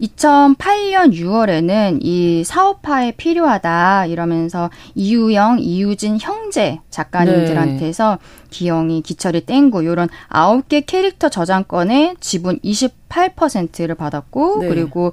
[0.00, 8.46] 2008년 6월에는 이 사업화에 필요하다 이러면서 이유영, 이유진 형제 작가님들한테서 네.
[8.48, 14.68] 기영이, 기철이 땡구 요런 9개 캐릭터 저작권의 지분 28%를 받았고 네.
[14.68, 15.12] 그리고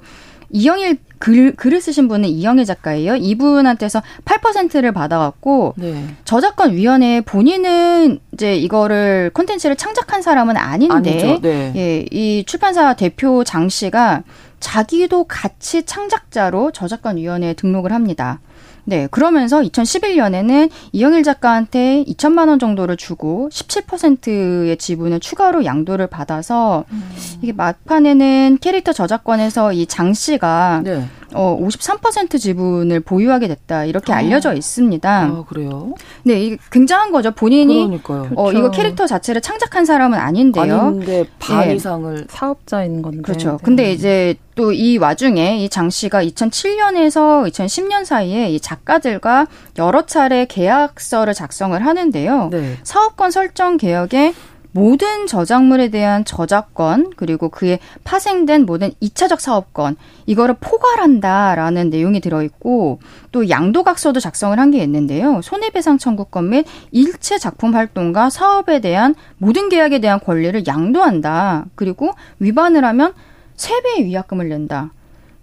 [0.50, 3.16] 이영일 글, 글을 쓰신 분은 이영애 작가예요.
[3.16, 6.04] 이분한테서 8%를 받아갖고 네.
[6.24, 11.72] 저작권 위원회 본인은 이제 이거를 콘텐츠를 창작한 사람은 아닌데 네.
[11.76, 14.22] 예, 이 출판사 대표 장 씨가
[14.60, 18.40] 자기도 같이 창작자로 저작권 위원회에 등록을 합니다.
[18.88, 27.02] 네, 그러면서 2011년에는 이영일 작가한테 2천만 원 정도를 주고 17%의 지분을 추가로 양도를 받아서 음.
[27.42, 31.04] 이게 막판에는 캐릭터 저작권에서 이 장 씨가 네.
[31.34, 34.16] 어, 53% 지분을 보유하게 됐다 이렇게 아.
[34.16, 35.22] 알려져 있습니다.
[35.24, 35.94] 아, 그래요?
[36.24, 37.30] 네, 이게 굉장한 거죠.
[37.32, 38.30] 본인이 그러니까요.
[38.34, 38.58] 어, 그렇죠.
[38.58, 40.78] 이거 캐릭터 자체를 창작한 사람은 아닌데요.
[40.80, 41.74] 아닌데 반 네.
[41.74, 43.22] 이상을 사업자인 건데.
[43.22, 43.52] 그렇죠.
[43.52, 43.56] 네.
[43.62, 49.46] 근데 이제 또 이 와중에 이 장 씨가 2007년에서 2010년 사이에 이 작가들과
[49.78, 52.48] 여러 차례 계약서를 작성을 하는데요.
[52.50, 52.76] 네.
[52.82, 54.34] 사업권 설정 개혁에
[54.78, 63.00] 모든 저작물에 대한 저작권 그리고 그에 파생된 모든 이차적 사업권 이거를 포괄한다라는 내용이 들어 있고
[63.32, 65.40] 또 양도각서도 작성을 한 게 있는데요.
[65.42, 71.64] 손해배상 청구권 및 일체 작품 활동과 사업에 대한 모든 계약에 대한 권리를 양도한다.
[71.74, 73.14] 그리고 위반을 하면
[73.56, 74.92] 세배의 위약금을 낸다.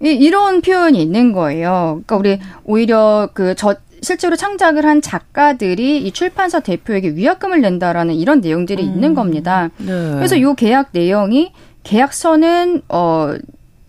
[0.04, 2.02] 이, 이런 표현이 있는 거예요.
[2.06, 8.39] 그러니까 우리 오히려 그 저 실제로 창작을 한 작가들이 이 출판사 대표에게 위약금을 낸다라는 이런
[8.39, 8.88] 내용들이 음.
[8.88, 9.70] 있는 겁니다.
[9.78, 9.88] 네.
[10.15, 11.52] 그래서 요 계약 내용이
[11.84, 13.34] 계약서는 어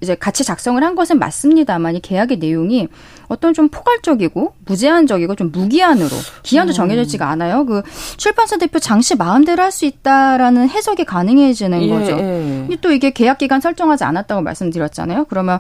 [0.01, 2.89] 이제 같이 작성을 한 것은 맞습니다만 이 계약의 내용이
[3.29, 6.11] 어떤 좀 포괄적이고 무제한적이고 좀 무기한으로
[6.43, 6.75] 기한도 음.
[6.75, 7.65] 정해졌지가 않아요.
[7.65, 7.83] 그
[8.17, 12.17] 출판사 대표 장씨 마음대로 할 수 있다라는 해석이 가능해지는 예, 거죠.
[12.19, 12.77] 예.
[12.81, 15.27] 또 이게 계약 기간 설정하지 않았다고 말씀드렸잖아요.
[15.29, 15.59] 그러면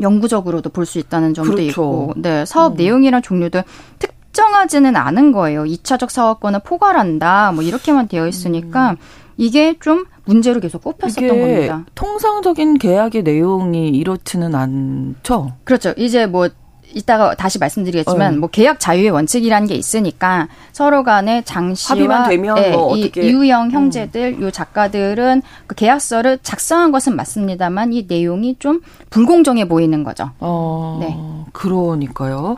[0.00, 1.68] 영구적으로도 볼 수 있다는 점도 그렇죠.
[1.70, 2.76] 있고, 네 사업 음.
[2.76, 3.62] 내용이랑 종류도
[3.98, 5.64] 특정하지는 않은 거예요.
[5.64, 8.96] 2차적 사업권을 포괄한다, 뭐 이렇게만 되어 있으니까 음.
[9.36, 11.84] 이게 좀 문제로 계속 꼽혔었던 겁니다.
[11.94, 15.52] 통상적인 계약의 내용이 이렇지는 않죠.
[15.64, 15.92] 그렇죠.
[15.96, 16.48] 이제 뭐
[16.94, 18.38] 이따가 다시 말씀드리겠지만 어.
[18.38, 23.70] 뭐 계약 자유의 원칙이라는 게 있으니까 서로 간에 장 씨와 되면 네, 뭐이 이유영 음.
[23.70, 24.42] 형제들 음.
[24.42, 30.30] 요 작가들은 그 계약서를 작성한 것은 맞습니다만 이 내용이 좀 불공정해 보이는 거죠.
[30.40, 31.16] 어, 네.
[31.52, 32.56] 그러니까요.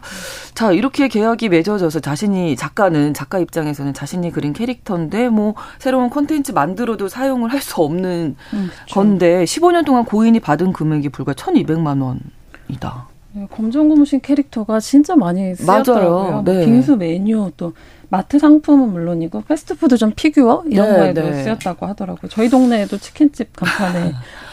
[0.54, 7.08] 자, 이렇게 계약이 맺어져서 자신이 작가는 작가 입장에서는 자신이 그린 캐릭터인데 뭐 새로운 콘텐츠 만들어도
[7.08, 8.94] 사용을 할 수 없는 음, 그렇죠.
[8.94, 12.02] 건데 15년 동안 고인이 받은 금액이 불과 1,200만
[12.68, 13.08] 원이다.
[13.36, 16.30] 네, 검정 고무신 캐릭터가 진짜 많이 쓰였더라고요.
[16.30, 16.64] 뭐 네.
[16.64, 17.72] 빙수 메뉴 또
[18.08, 21.42] 마트 상품은 물론이고 패스트푸드점 피규어 이런 네, 거에도 네.
[21.42, 22.28] 쓰였다고 하더라고요.
[22.30, 24.12] 저희 동네에도 치킨집 간판에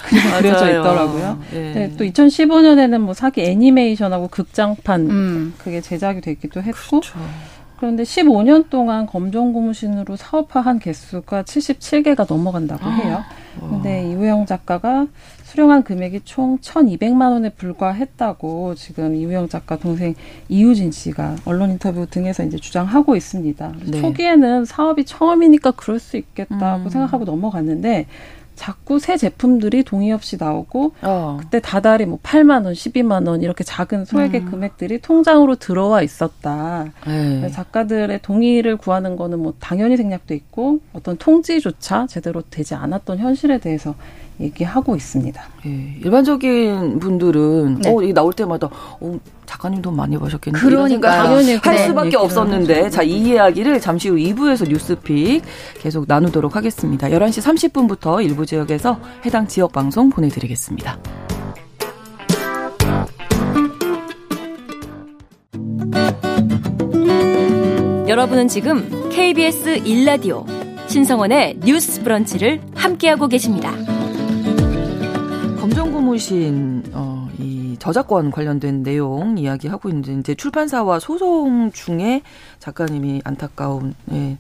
[0.40, 1.40] 그려져 있더라고요.
[1.52, 1.74] 네.
[1.74, 1.96] 네.
[1.96, 5.54] 또 2015년에는 뭐 사기 애니메이션하고 극장판 음.
[5.60, 7.20] 그게 제작이 되기도 했고 그렇죠.
[7.78, 13.24] 그런데 15년 동안 검정 고무신으로 사업화한 개수가 77개가 넘어간다고 해요.
[13.60, 15.08] 근데 이우영 작가가
[15.52, 20.16] 수령한 금액이 총 1,200만 원에 불과했다고 지금 이우영 작가 동생
[20.48, 23.74] 이유진 씨가 언론 인터뷰 등에서 이제 주장하고 있습니다.
[23.88, 24.00] 네.
[24.00, 26.90] 초기에는 사업이 처음이니까 그럴 수 있겠다고 음.
[26.90, 28.06] 생각하고 넘어갔는데
[28.56, 31.38] 자꾸 새 제품들이 동의 없이 나오고 어.
[31.42, 34.52] 그때 다달이 뭐 8만 원, 12만 원 이렇게 작은 소액의 음.
[34.52, 36.94] 금액들이 통장으로 들어와 있었다.
[37.06, 37.50] 네.
[37.50, 43.96] 작가들의 동의를 구하는 거는 뭐 당연히 생략돼 있고 어떤 통지조차 제대로 되지 않았던 현실에 대해서
[44.42, 45.42] 얘기하고 있습니다.
[45.66, 45.70] 예,
[46.04, 47.90] 일반적인 분들은 네.
[47.94, 48.68] 어 이게 나올 때마다
[49.00, 50.58] 어 작가님 돈 많이 버셨겠네.
[50.60, 55.44] 그러니까 당연히 할 수밖에 없었는데 자 이 이야기를 잠시 후 2부에서 뉴스픽
[55.80, 57.08] 계속 나누도록 하겠습니다.
[57.10, 60.98] 11시 30분부터 일부 지역에서 해당 지역 방송 보내 드리겠습니다.
[68.08, 70.46] 여러분은 지금 KBS 1라디오
[70.88, 73.72] 신성원의 뉴스 브런치를 함께하고 계십니다.
[76.12, 82.22] 검정고무신 어, 이이 저작권 관련된 내용 이야기하고 있는데 이제 출판사와 소송 중에
[82.60, 84.38] 작가님이 안타까운 예,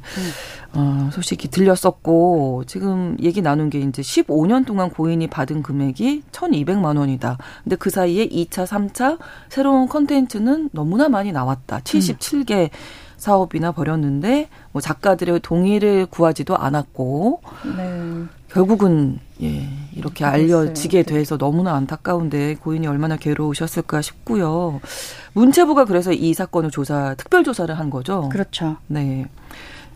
[0.73, 7.37] 어, 소식이 들렸었고 지금 얘기 나눈 게 이제 15년 동안 고인이 받은 금액이 1,200만 원이다.
[7.63, 9.17] 근데 그 사이에 2차, 3차
[9.49, 11.79] 새로운 컨텐츠는 너무나 많이 나왔다.
[11.79, 12.69] 77개 음.
[13.21, 17.41] 사업이나 벌였는데 뭐 작가들의 동의를 구하지도 않았고
[17.75, 18.23] 네.
[18.49, 21.13] 결국은 예 이렇게 알려지게 네.
[21.13, 24.81] 돼서 너무나 안타까운데 고인이 얼마나 괴로우셨을까 싶고요.
[25.33, 28.29] 문체부가 그래서 이 사건을 조사 특별 조사를 한 거죠.
[28.29, 28.77] 그렇죠.
[28.87, 29.27] 네.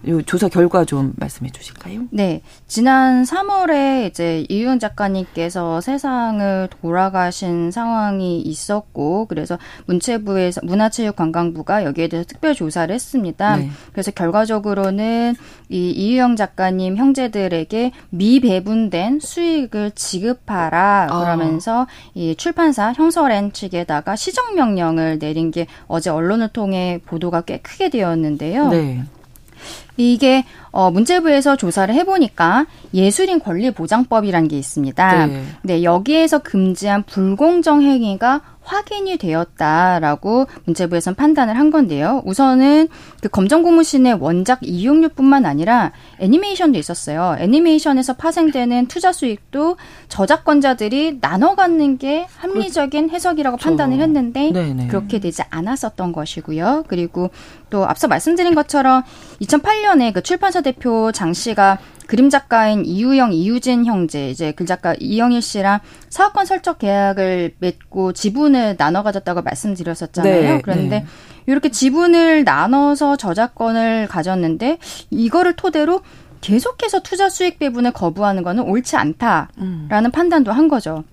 [0.07, 2.01] 요 조사 결과 좀 말씀해 주실까요?
[2.11, 2.41] 네.
[2.67, 12.53] 지난 3월에 이제 이윤 작가님께서 세상을 돌아가신 상황이 있었고, 그래서 문체부에서, 문화체육관광부가 여기에 대해서 특별
[12.53, 13.57] 조사를 했습니다.
[13.57, 13.69] 네.
[13.91, 15.35] 그래서 결과적으로는
[15.69, 21.19] 이 이유영 작가님 형제들에게 미배분된 수익을 지급하라 아.
[21.19, 21.87] 그러면서 아.
[22.13, 28.69] 이 출판사 형서렌 측에다가 시정 명령을 내린 게 어제 언론을 통해 보도가 꽤 크게 되었는데요.
[28.69, 29.03] 네.
[29.97, 35.25] 이게 어 문체부에서 조사를 해보니까 예술인 권리 보장법이라는 게 있습니다.
[35.25, 35.43] 네.
[35.61, 42.21] 네 여기에서 금지한 불공정 행위가 확인이 되었다라고 문체부에서는 판단을 한 건데요.
[42.25, 42.89] 우선은
[43.21, 47.37] 그 검정 고무신의 원작 이용료뿐만 아니라 애니메이션도 있었어요.
[47.39, 49.77] 애니메이션에서 파생되는 투자 수익도
[50.09, 53.69] 저작권자들이 나눠 갖는 게 합리적인 해석이라고 그렇죠.
[53.69, 54.87] 판단을 했는데 네네.
[54.87, 56.85] 그렇게 되지 않았었던 것이고요.
[56.87, 57.29] 그리고
[57.69, 59.03] 또 앞서 말씀드린 것처럼
[59.41, 65.79] 2008년에 그 출판사 대표 장 씨가 그림 작가인 이유영, 이유진 형제, 이제 글작가 이영일 씨랑
[66.09, 70.41] 사업권 설정 계약을 맺고 지분을 나눠 가졌다고 말씀드렸었잖아요.
[70.41, 71.05] 네, 그런데 네.
[71.47, 74.77] 이렇게 지분을 나눠서 저작권을 가졌는데
[75.09, 76.01] 이거를 토대로
[76.41, 80.11] 계속해서 투자 수익 배분을 거부하는 거는 옳지 않다라는 음.
[80.11, 81.03] 판단도 한 거죠.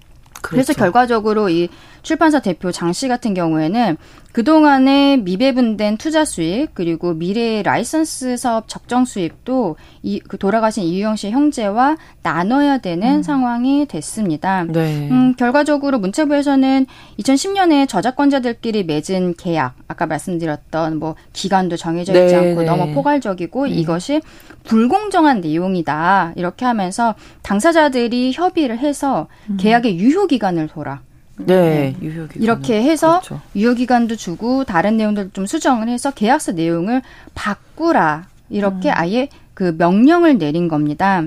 [0.42, 0.50] 그렇죠.
[0.50, 1.68] 그래서 결과적으로 이
[2.02, 3.96] 출판사 대표 장 씨 같은 경우에는
[4.32, 11.30] 그동안의 미배분된 투자 수익 그리고 미래의 라이선스 사업 적정 수익도 이 그 돌아가신 이유영 씨
[11.30, 13.22] 형제와 나눠야 되는 음.
[13.22, 14.64] 상황이 됐습니다.
[14.64, 15.08] 네.
[15.10, 16.86] 음, 결과적으로 문체부에서는
[17.18, 22.66] 2010년에 저작권자들끼리 맺은 계약 아까 말씀드렸던 뭐 기간도 정해져 있지 네, 않고 네.
[22.66, 23.68] 너무 포괄적이고 음.
[23.68, 24.22] 이것이
[24.64, 29.56] 불공정한 내용이다 이렇게 하면서 당사자들이 협의를 해서 음.
[29.58, 31.11] 계약의 유효 기간을 돌아 네,
[31.46, 31.96] 네.
[32.00, 33.40] 유효 기간 이렇게 해서 그렇죠.
[33.56, 37.02] 유효 기간도 주고 다른 내용들 좀 수정을 해서 계약서 내용을
[37.34, 38.94] 바꾸라 이렇게 음.
[38.96, 41.22] 아예 그 명령을 내린 겁니다.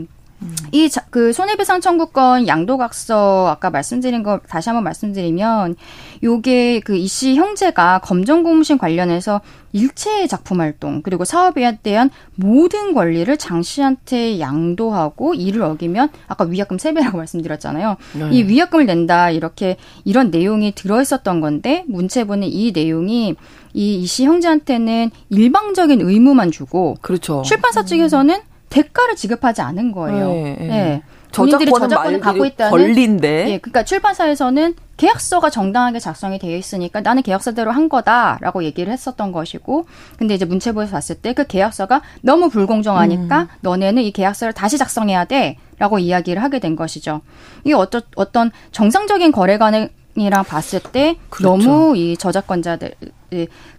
[0.74, 5.76] 이 그 손해배상 청구권 양도각서 아까 말씀드린 거 다시 한번 말씀드리면
[6.24, 9.42] 요게 그 이 씨 형제가 검정고무신 관련해서
[9.74, 16.78] 일체의 작품 활동 그리고 사업에 대한 모든 권리를 장 씨한테 양도하고 이를 어기면 아까 위약금
[16.78, 17.96] 세배라고 말씀드렸잖아요.
[18.20, 18.30] 네.
[18.32, 23.36] 이 위약금을 낸다 이렇게 이런 내용이 들어 있었던 건데 문체부는 이 내용이
[23.74, 27.42] 이 이 씨 형제한테는 일방적인 의무만 주고 그렇죠.
[27.44, 28.55] 출판사 측에서는 음.
[28.76, 30.28] 대가를 지급하지 않은 거예요.
[30.28, 30.58] 네.
[30.60, 31.02] 네.
[31.34, 33.50] 본인들이 저작권을 갖고 있다는 권리인데.
[33.50, 39.86] 예, 그러니까 출판사에서는 계약서가 정당하게 작성이 되어 있으니까 나는 계약서대로 한 거다라고 얘기를 했었던 것이고,
[40.18, 43.48] 근데 이제 문체부에서 봤을 때 그 계약서가 너무 불공정하니까 음.
[43.62, 47.22] 너네는 이 계약서를 다시 작성해야 돼라고 이야기를 하게 된 것이죠.
[47.66, 51.58] 이게 어떤 어떤 정상적인 거래관이랑 봤을 때 그렇죠.
[51.68, 52.94] 너무 이 저작권자들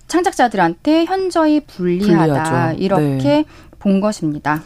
[0.09, 2.79] 창작자들한테 현저히 불리하다 불리하죠.
[2.79, 3.45] 이렇게 네.
[3.87, 4.65] 본 것입니다.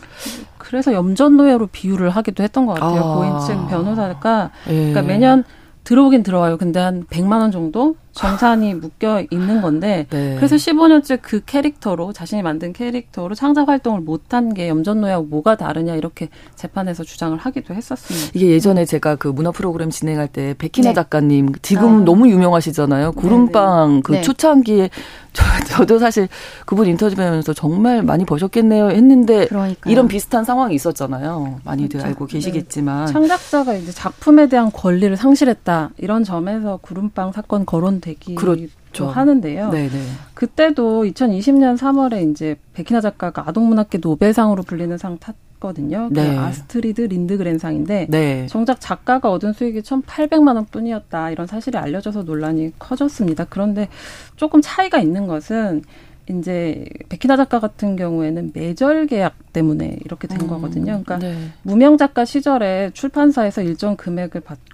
[0.56, 3.02] 그래서 염전노예로 비유를 하기도 했던 것 같아요.
[3.02, 3.16] 아.
[3.16, 4.72] 고인층 변호사가 예.
[4.72, 5.44] 그러니까 매년
[5.84, 6.56] 들어오긴 들어와요.
[6.56, 10.36] 근데 한 100만 원 정도 정산이 묶여 있는 건데 네.
[10.36, 16.28] 그래서 15년째 그 캐릭터로 자신이 만든 캐릭터로 창작 활동을 못한 게 염전노예하고 뭐가 다르냐 이렇게
[16.56, 18.30] 재판에서 주장을 하기도 했었습니다.
[18.34, 20.94] 이게 예전에 제가 그 문화 프로그램 진행할 때 백희나 네.
[20.94, 22.04] 작가님 지금 아.
[22.04, 23.12] 너무 유명하시잖아요.
[23.12, 24.02] 구름빵 네, 네.
[24.02, 24.22] 그 네.
[24.22, 24.90] 초창기에
[25.68, 26.28] 저, 도 사실
[26.66, 29.92] 그분 인터뷰하면서 정말 많이 버셨겠네요 했는데 그러니까요.
[29.92, 31.60] 이런 비슷한 상황이 있었잖아요.
[31.64, 32.06] 많이들 그렇죠.
[32.08, 33.12] 알고 계시겠지만 네.
[33.12, 39.08] 창작자가 이제 작품에 대한 권리를 상실했다 이런 점에서 구름빵 사건 거론 되기 그렇죠.
[39.08, 39.70] 하는데요.
[39.70, 39.90] 네네.
[40.34, 46.08] 그때도 2020년 3월에 이제 백희나 작가가 아동문학계 노벨상으로 불리는 상 탔 거든요.
[46.08, 46.34] 그 네.
[46.34, 48.46] 그 아스트리드 린드그렌상인데 네.
[48.48, 53.46] 정작 작가가 얻은 수익이 1,800만 원뿐이었다 이런 사실이 알려져서 논란이 커졌습니다.
[53.48, 53.88] 그런데
[54.36, 55.82] 조금 차이가 있는 것은
[56.28, 61.02] 이제 백희나 작가 같은 경우에는 매절 계약 때문에 이렇게 된 음, 거거든요.
[61.02, 61.36] 그러니까 네.
[61.62, 64.69] 무명 작가 시절에 출판사에서 일정 금액을 받고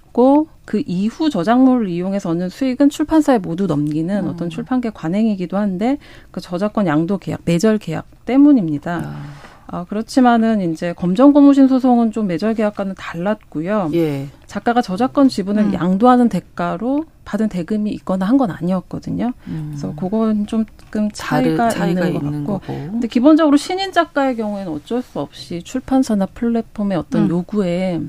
[0.65, 4.29] 그 이후 저작물을 이용해서 얻는 수익은 출판사에 모두 넘기는 음.
[4.29, 5.97] 어떤 출판계 관행이기도 한데
[6.31, 9.01] 그 저작권 양도 계약, 매절 계약 때문입니다.
[9.05, 9.47] 아.
[9.69, 13.91] 아, 그렇지만은 이제 검정 고무신 소송은 좀 매절 계약과는 달랐고요.
[13.95, 14.27] 예.
[14.45, 15.73] 작가가 저작권 지분을 음.
[15.73, 19.33] 양도하는 대가로 받은 대금이 있거나 한 건 아니었거든요.
[19.47, 19.67] 음.
[19.71, 22.67] 그래서 그건 조금 차이가, 차이가 있는, 있는 것 같고.
[22.67, 22.91] 거고.
[22.91, 27.29] 근데 기본적으로 신인 작가의 경우에는 어쩔 수 없이 출판사나 플랫폼의 어떤 음.
[27.29, 27.99] 요구에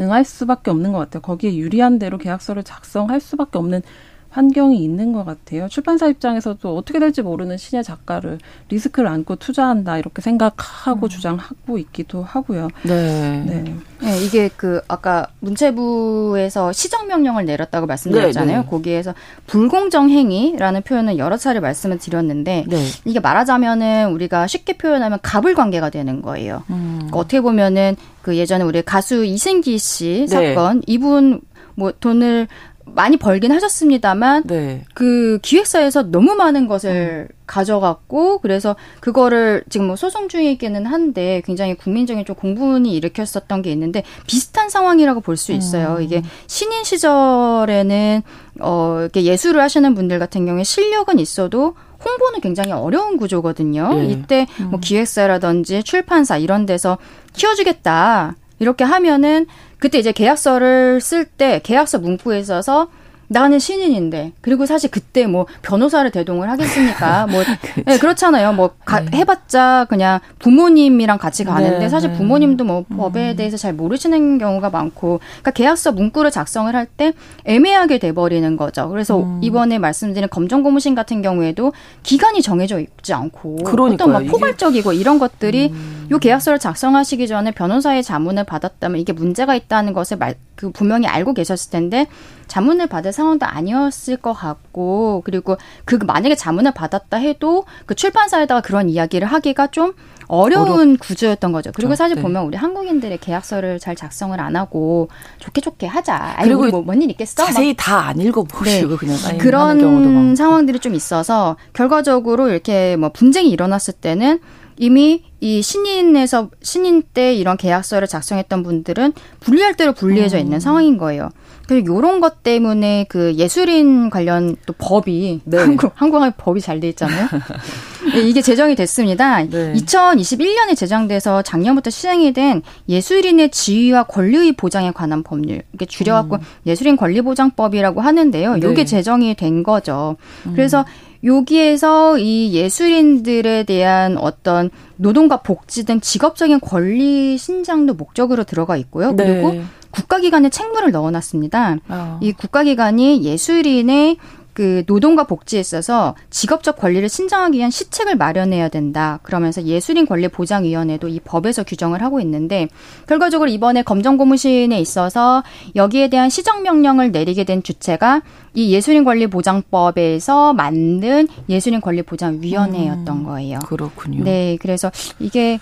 [0.00, 1.22] 응할 수밖에 없는 것 같아요.
[1.22, 3.82] 거기에 유리한 대로 계약서를 작성할 수밖에 없는
[4.30, 5.68] 환경이 있는 것 같아요.
[5.68, 8.38] 출판사 입장에서도 어떻게 될지 모르는 신예 작가를
[8.68, 11.08] 리스크를 안고 투자한다 이렇게 생각하고 음.
[11.08, 12.68] 주장하고 있기도 하고요.
[12.84, 13.42] 네.
[13.46, 13.74] 네.
[14.00, 14.24] 네.
[14.24, 18.56] 이게 그 아까 문체부에서 시정 명령을 내렸다고 말씀드렸잖아요.
[18.58, 18.68] 네, 네.
[18.68, 19.14] 거기에서
[19.46, 22.84] 불공정 행위라는 표현은 여러 차례 말씀을 드렸는데 네.
[23.06, 26.62] 이게 말하자면은 우리가 쉽게 표현하면 갑을 관계가 되는 거예요.
[26.70, 26.96] 음.
[26.96, 30.54] 그러니까 어떻게 보면은 그 예전에 우리 가수 이승기 씨 네.
[30.54, 31.40] 사건 이분
[31.78, 32.48] 뭐 돈을
[32.94, 34.84] 많이 벌긴 하셨습니다만 네.
[34.94, 37.34] 그 기획사에서 너무 많은 것을 음.
[37.46, 44.02] 가져갔고 그래서 그거를 지금 뭐 소송 중이기는 한데 굉장히 국민적인 좀 공분이 일으켰었던 게 있는데
[44.26, 45.96] 비슷한 상황이라고 볼 수 있어요.
[45.98, 46.02] 음.
[46.02, 48.22] 이게 신인 시절에는
[48.60, 51.74] 어 이렇게 예술을 하시는 분들 같은 경우에 실력은 있어도
[52.04, 53.94] 홍보는 굉장히 어려운 구조거든요.
[53.94, 54.06] 네.
[54.06, 54.80] 이때 뭐 음.
[54.80, 56.98] 기획사라든지 출판사 이런 데서
[57.34, 59.46] 키워주겠다 이렇게 하면은
[59.78, 62.88] 그때 이제 계약서를 쓸 때 계약서 문구에 있어서
[63.30, 67.26] 나는 신인인데 그리고 사실 그때 뭐 변호사를 대동을 하겠습니까?
[67.30, 67.42] 뭐
[67.84, 68.54] 네, 그렇잖아요.
[68.54, 69.18] 뭐 가, 네.
[69.18, 72.16] 해봤자 그냥 부모님이랑 같이 가는데 네, 사실 네.
[72.16, 72.96] 부모님도 뭐 음.
[72.96, 77.12] 법에 대해서 잘 모르시는 경우가 많고 그러니까 계약서 문구를 작성을 할 때
[77.44, 78.88] 애매하게 돼버리는 거죠.
[78.88, 79.40] 그래서 음.
[79.42, 84.08] 이번에 말씀드린 검정 고무신 같은 경우에도 기간이 정해져 있지 않고 그러니까요.
[84.08, 85.97] 어떤 막 포괄적이고 이런 것들이 음.
[86.10, 91.34] 요 계약서를 작성하시기 전에 변호사의 자문을 받았다면 이게 문제가 있다는 것을 말, 그 분명히 알고
[91.34, 92.06] 계셨을 텐데
[92.46, 98.88] 자문을 받을 상황도 아니었을 것 같고 그리고 그 만약에 자문을 받았다 해도 그 출판사에다가 그런
[98.88, 99.92] 이야기를 하기가 좀
[100.30, 101.00] 어려운 어렵...
[101.00, 101.72] 구조였던 거죠.
[101.74, 102.22] 그리고 사실 네.
[102.22, 106.36] 보면 우리 한국인들의 계약서를 잘 작성을 안 하고 좋게 좋게 하자.
[106.42, 107.44] 그리고 뭐 뭔 일 있겠어?
[107.46, 108.96] 자세히 다 안 읽어보시고 네.
[108.96, 114.40] 그냥 그런 상황들이 좀 있어서 결과적으로 이렇게 뭐 분쟁이 일어났을 때는
[114.78, 120.60] 이미 이 신인에서 신인 때 이런 계약서를 작성했던 분들은 분리할 대로 분리해져 있는 음.
[120.60, 121.28] 상황인 거예요.
[121.68, 125.58] 그리고 요런 것 때문에 그 예술인 관련 또 법이 네.
[125.58, 127.28] 한국 한국의 법이 잘 돼 있잖아요.
[128.14, 129.42] 네, 이게 제정이 됐습니다.
[129.44, 129.74] 네.
[129.74, 135.62] 2021년에 제정돼서 작년부터 시행이 된 예술인의 지위와 권리의 보장에 관한 법률.
[135.74, 136.40] 이게 줄여갖고 음.
[136.66, 138.56] 예술인 권리보장법이라고 하는데요.
[138.56, 138.84] 이게 네.
[138.84, 140.16] 제정이 된 거죠.
[140.46, 140.52] 음.
[140.54, 140.86] 그래서
[141.24, 149.14] 여기에서 이 예술인들에 대한 어떤 노동과 복지 등 직업적인 권리 신장도 목적으로 들어가 있고요.
[149.16, 149.62] 그리고 네.
[149.90, 151.76] 국가기관에 책무를 넣어놨습니다.
[151.88, 152.18] 어.
[152.20, 154.18] 이 국가기관이 예술인의
[154.58, 159.20] 그 노동과 복지에 있어서 직업적 권리를 신장하기 위한 시책을 마련해야 된다.
[159.22, 162.66] 그러면서 예술인 권리 보장 위원회도 이 법에서 규정을 하고 있는데
[163.06, 165.44] 결과적으로 이번에 검정 고무신에 있어서
[165.76, 172.40] 여기에 대한 시정 명령을 내리게 된 주체가 이 예술인 권리 보장법에서 만든 예술인 권리 보장
[172.42, 173.60] 위원회였던 음, 거예요.
[173.60, 174.24] 그렇군요.
[174.24, 174.90] 네, 그래서
[175.20, 175.60] 이게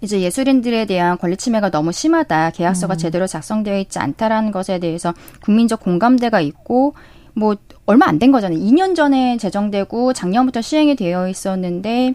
[0.00, 2.52] 이제 예술인들에 대한 권리 침해가 너무 심하다.
[2.52, 2.96] 계약서가 음.
[2.96, 6.94] 제대로 작성되어 있지 않다라는 것에 대해서 국민적 공감대가 있고
[7.34, 8.58] 뭐 얼마 안 된 거잖아요.
[8.58, 12.14] 2년 전에 제정되고 작년부터 시행이 되어 있었는데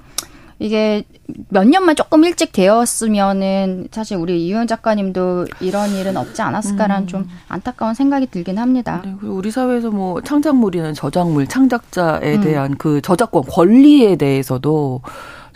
[0.62, 1.04] 이게
[1.50, 7.08] 몇 년만 조금 일찍 되었으면은 사실 우리 이효연 작가님도 이런 일은 없지 않았을까라는 음.
[7.08, 9.02] 좀 안타까운 생각이 들긴 합니다.
[9.06, 12.42] 네, 그리고 우리 사회에서 뭐 창작물이나 저작물, 창작자에 음.
[12.42, 15.02] 대한 그 저작권 권리에 대해서도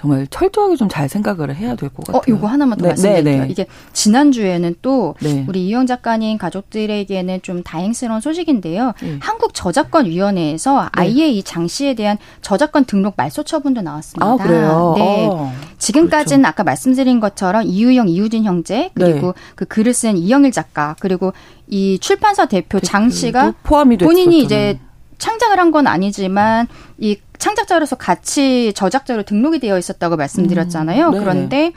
[0.04, 2.20] 정말 철저하게 좀 잘 생각을 해야 될 것 같아요.
[2.20, 3.34] 어, 요거 하나만 더 네, 말씀드릴게요.
[3.42, 3.52] 네, 네.
[3.52, 5.46] 이게 지난주에는 또 네.
[5.48, 8.92] 우리 이영 작가님 가족들에게는 좀 다행스러운 소식인데요.
[9.02, 9.18] 네.
[9.22, 10.88] 한국 저작권 위원회에서 네.
[10.92, 14.26] 아예 이 장 씨에 대한 저작권 등록 말소 처분도 나왔습니다.
[14.26, 14.94] 아, 그래요?
[14.98, 15.26] 네.
[15.30, 16.50] 어, 지금까지는 그렇죠.
[16.50, 21.32] 아까 말씀드린 것처럼 이유영, 이우진 형제 그리고 그 글을 쓴 이영일 작가 그리고
[21.68, 24.80] 이 출판사 대표 장 씨가 포함이 본인이 이제
[25.18, 26.68] 창작을 한 건 아니지만
[27.04, 31.08] 이 창작자로서 같이 저작자로 등록이 되어 있었다고 말씀드렸잖아요.
[31.08, 31.20] 음, 네.
[31.20, 31.72] 그런데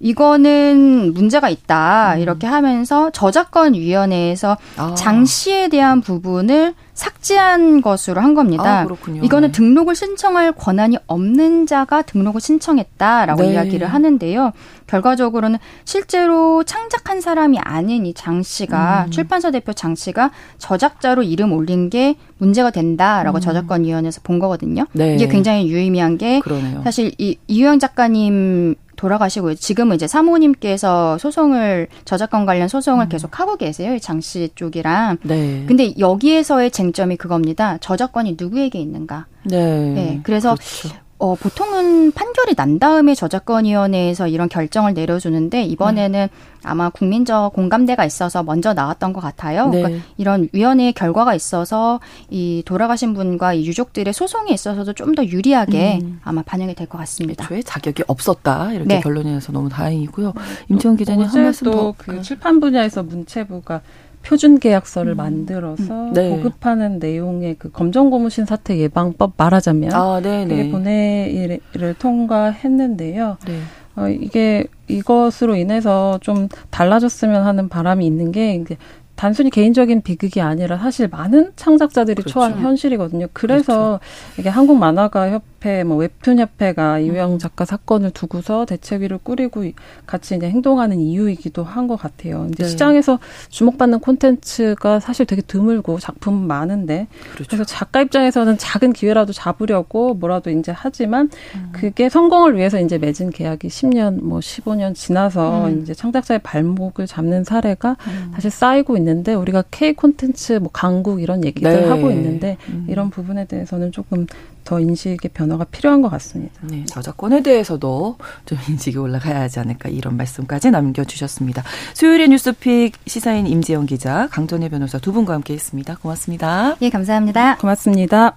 [0.00, 2.16] 이거는 문제가 있다.
[2.16, 2.20] 음.
[2.20, 4.94] 이렇게 하면서 저작권 위원회에서 아.
[4.94, 8.80] 장씨에 대한 부분을 삭제한 것으로 한 겁니다.
[8.80, 8.86] 아,
[9.22, 9.52] 이거는 네.
[9.52, 13.52] 등록을 신청할 권한이 없는 자가 등록을 신청했다라고 네.
[13.52, 14.52] 이야기를 하는데요.
[14.86, 19.10] 결과적으로는 실제로 창작한 사람이 아닌 이 장 씨가 음.
[19.10, 23.40] 출판사 대표 장 씨가 저작자로 이름 올린 게 문제가 된다라고 음.
[23.40, 24.65] 저작권 위원회에서 본 거거든요.
[24.92, 25.14] 네.
[25.14, 26.82] 이게 굉장히 유의미한 게 그러네요.
[26.82, 33.08] 사실 이 이유영 작가님 돌아가시고 지금은 이제 사모님께서 소송을 저작권 관련 소송을 음.
[33.08, 33.98] 계속 하고 계세요.
[33.98, 35.18] 장씨 쪽이랑.
[35.22, 35.64] 네.
[35.66, 37.78] 근데 여기에서의 쟁점이 그겁니다.
[37.78, 39.26] 저작권이 누구에게 있는가?
[39.44, 39.92] 네.
[39.92, 40.20] 네.
[40.22, 41.05] 그래서 그렇죠.
[41.18, 46.28] 어, 보통은 판결이 난 다음에 저작권위원회에서 이런 결정을 내려주는데 이번에는 네.
[46.62, 49.68] 아마 국민적 공감대가 있어서 먼저 나왔던 것 같아요.
[49.70, 49.80] 네.
[49.82, 56.00] 그러니까 이런 위원회의 결과가 있어서 이 돌아가신 분과 이 유족들의 소송에 있어서도 좀 더 유리하게
[56.02, 56.20] 음.
[56.24, 57.44] 아마 반영이 될 것 같습니다.
[57.44, 59.00] 애초에 자격이 없었다 이렇게 네.
[59.00, 60.34] 결론이 나서 너무 다행이고요.
[60.68, 61.94] 임채원 기자님 한 말씀 더.
[61.96, 63.80] 그 출판 분야에서 문체부가
[64.26, 65.16] 표준 계약서를 음.
[65.16, 66.12] 만들어서 음.
[66.12, 66.30] 네.
[66.30, 73.38] 보급하는 내용의 그 검정 고무신 사태 예방법 말하자면 아, 그게 본회의를 통과했는데요.
[73.46, 73.60] 네.
[73.94, 78.76] 어, 이게 이것으로 인해서 좀 달라졌으면 하는 바람이 있는 게 이제
[79.16, 82.34] 단순히 개인적인 비극이 아니라 사실 많은 창작자들이 그렇죠.
[82.34, 83.28] 처한 현실이거든요.
[83.32, 84.00] 그래서 그렇죠.
[84.38, 87.38] 이게 한국 만화가 협회, 뭐 웹툰 협회가 음.
[87.38, 89.64] 작가 사건을 두고서 대책위를 꾸리고
[90.06, 92.48] 같이 이제 행동하는 이유이기도 한 것 같아요.
[92.52, 92.68] 이제 네.
[92.68, 97.44] 시장에서 주목받는 콘텐츠가 사실 되게 드물고 작품 많은데 그렇죠.
[97.48, 101.68] 그래서 작가 입장에서는 작은 기회라도 잡으려고 뭐라도 이제 하지만 음.
[101.72, 105.80] 그게 성공을 위해서 이제 맺은 계약이 10년, 뭐 15년 지나서 음.
[105.82, 108.30] 이제 창작자의 발목을 잡는 사례가 음.
[108.34, 109.05] 사실 쌓이고 있는.
[109.06, 111.88] 있는데 우리가 K 콘텐츠 뭐 강국 이런 얘기들 네.
[111.88, 112.86] 하고 있는데 음.
[112.88, 114.26] 이런 부분에 대해서는 조금
[114.64, 116.54] 더 인식의 변화가 필요한 것 같습니다.
[116.62, 121.62] 네, 저작권에 대해서도 좀 인식이 올라가야 하지 않을까 이런 말씀까지 남겨주셨습니다.
[121.94, 125.98] 수요일의 뉴스픽 시사인 임지영 기자, 강전혜 변호사 두 분과 함께했습니다.
[126.02, 126.76] 고맙습니다.
[126.82, 127.56] 예, 감사합니다.
[127.58, 128.36] 고맙습니다.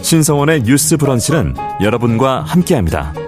[0.00, 3.27] 신성원의 뉴스 브런치는 여러분과 함께합니다.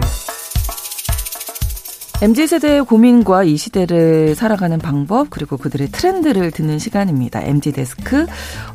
[2.21, 7.41] MZ세대의 고민과 이 시대를 살아가는 방법 그리고 그들의 트렌드를 듣는 시간입니다.
[7.41, 8.27] MZ데스크.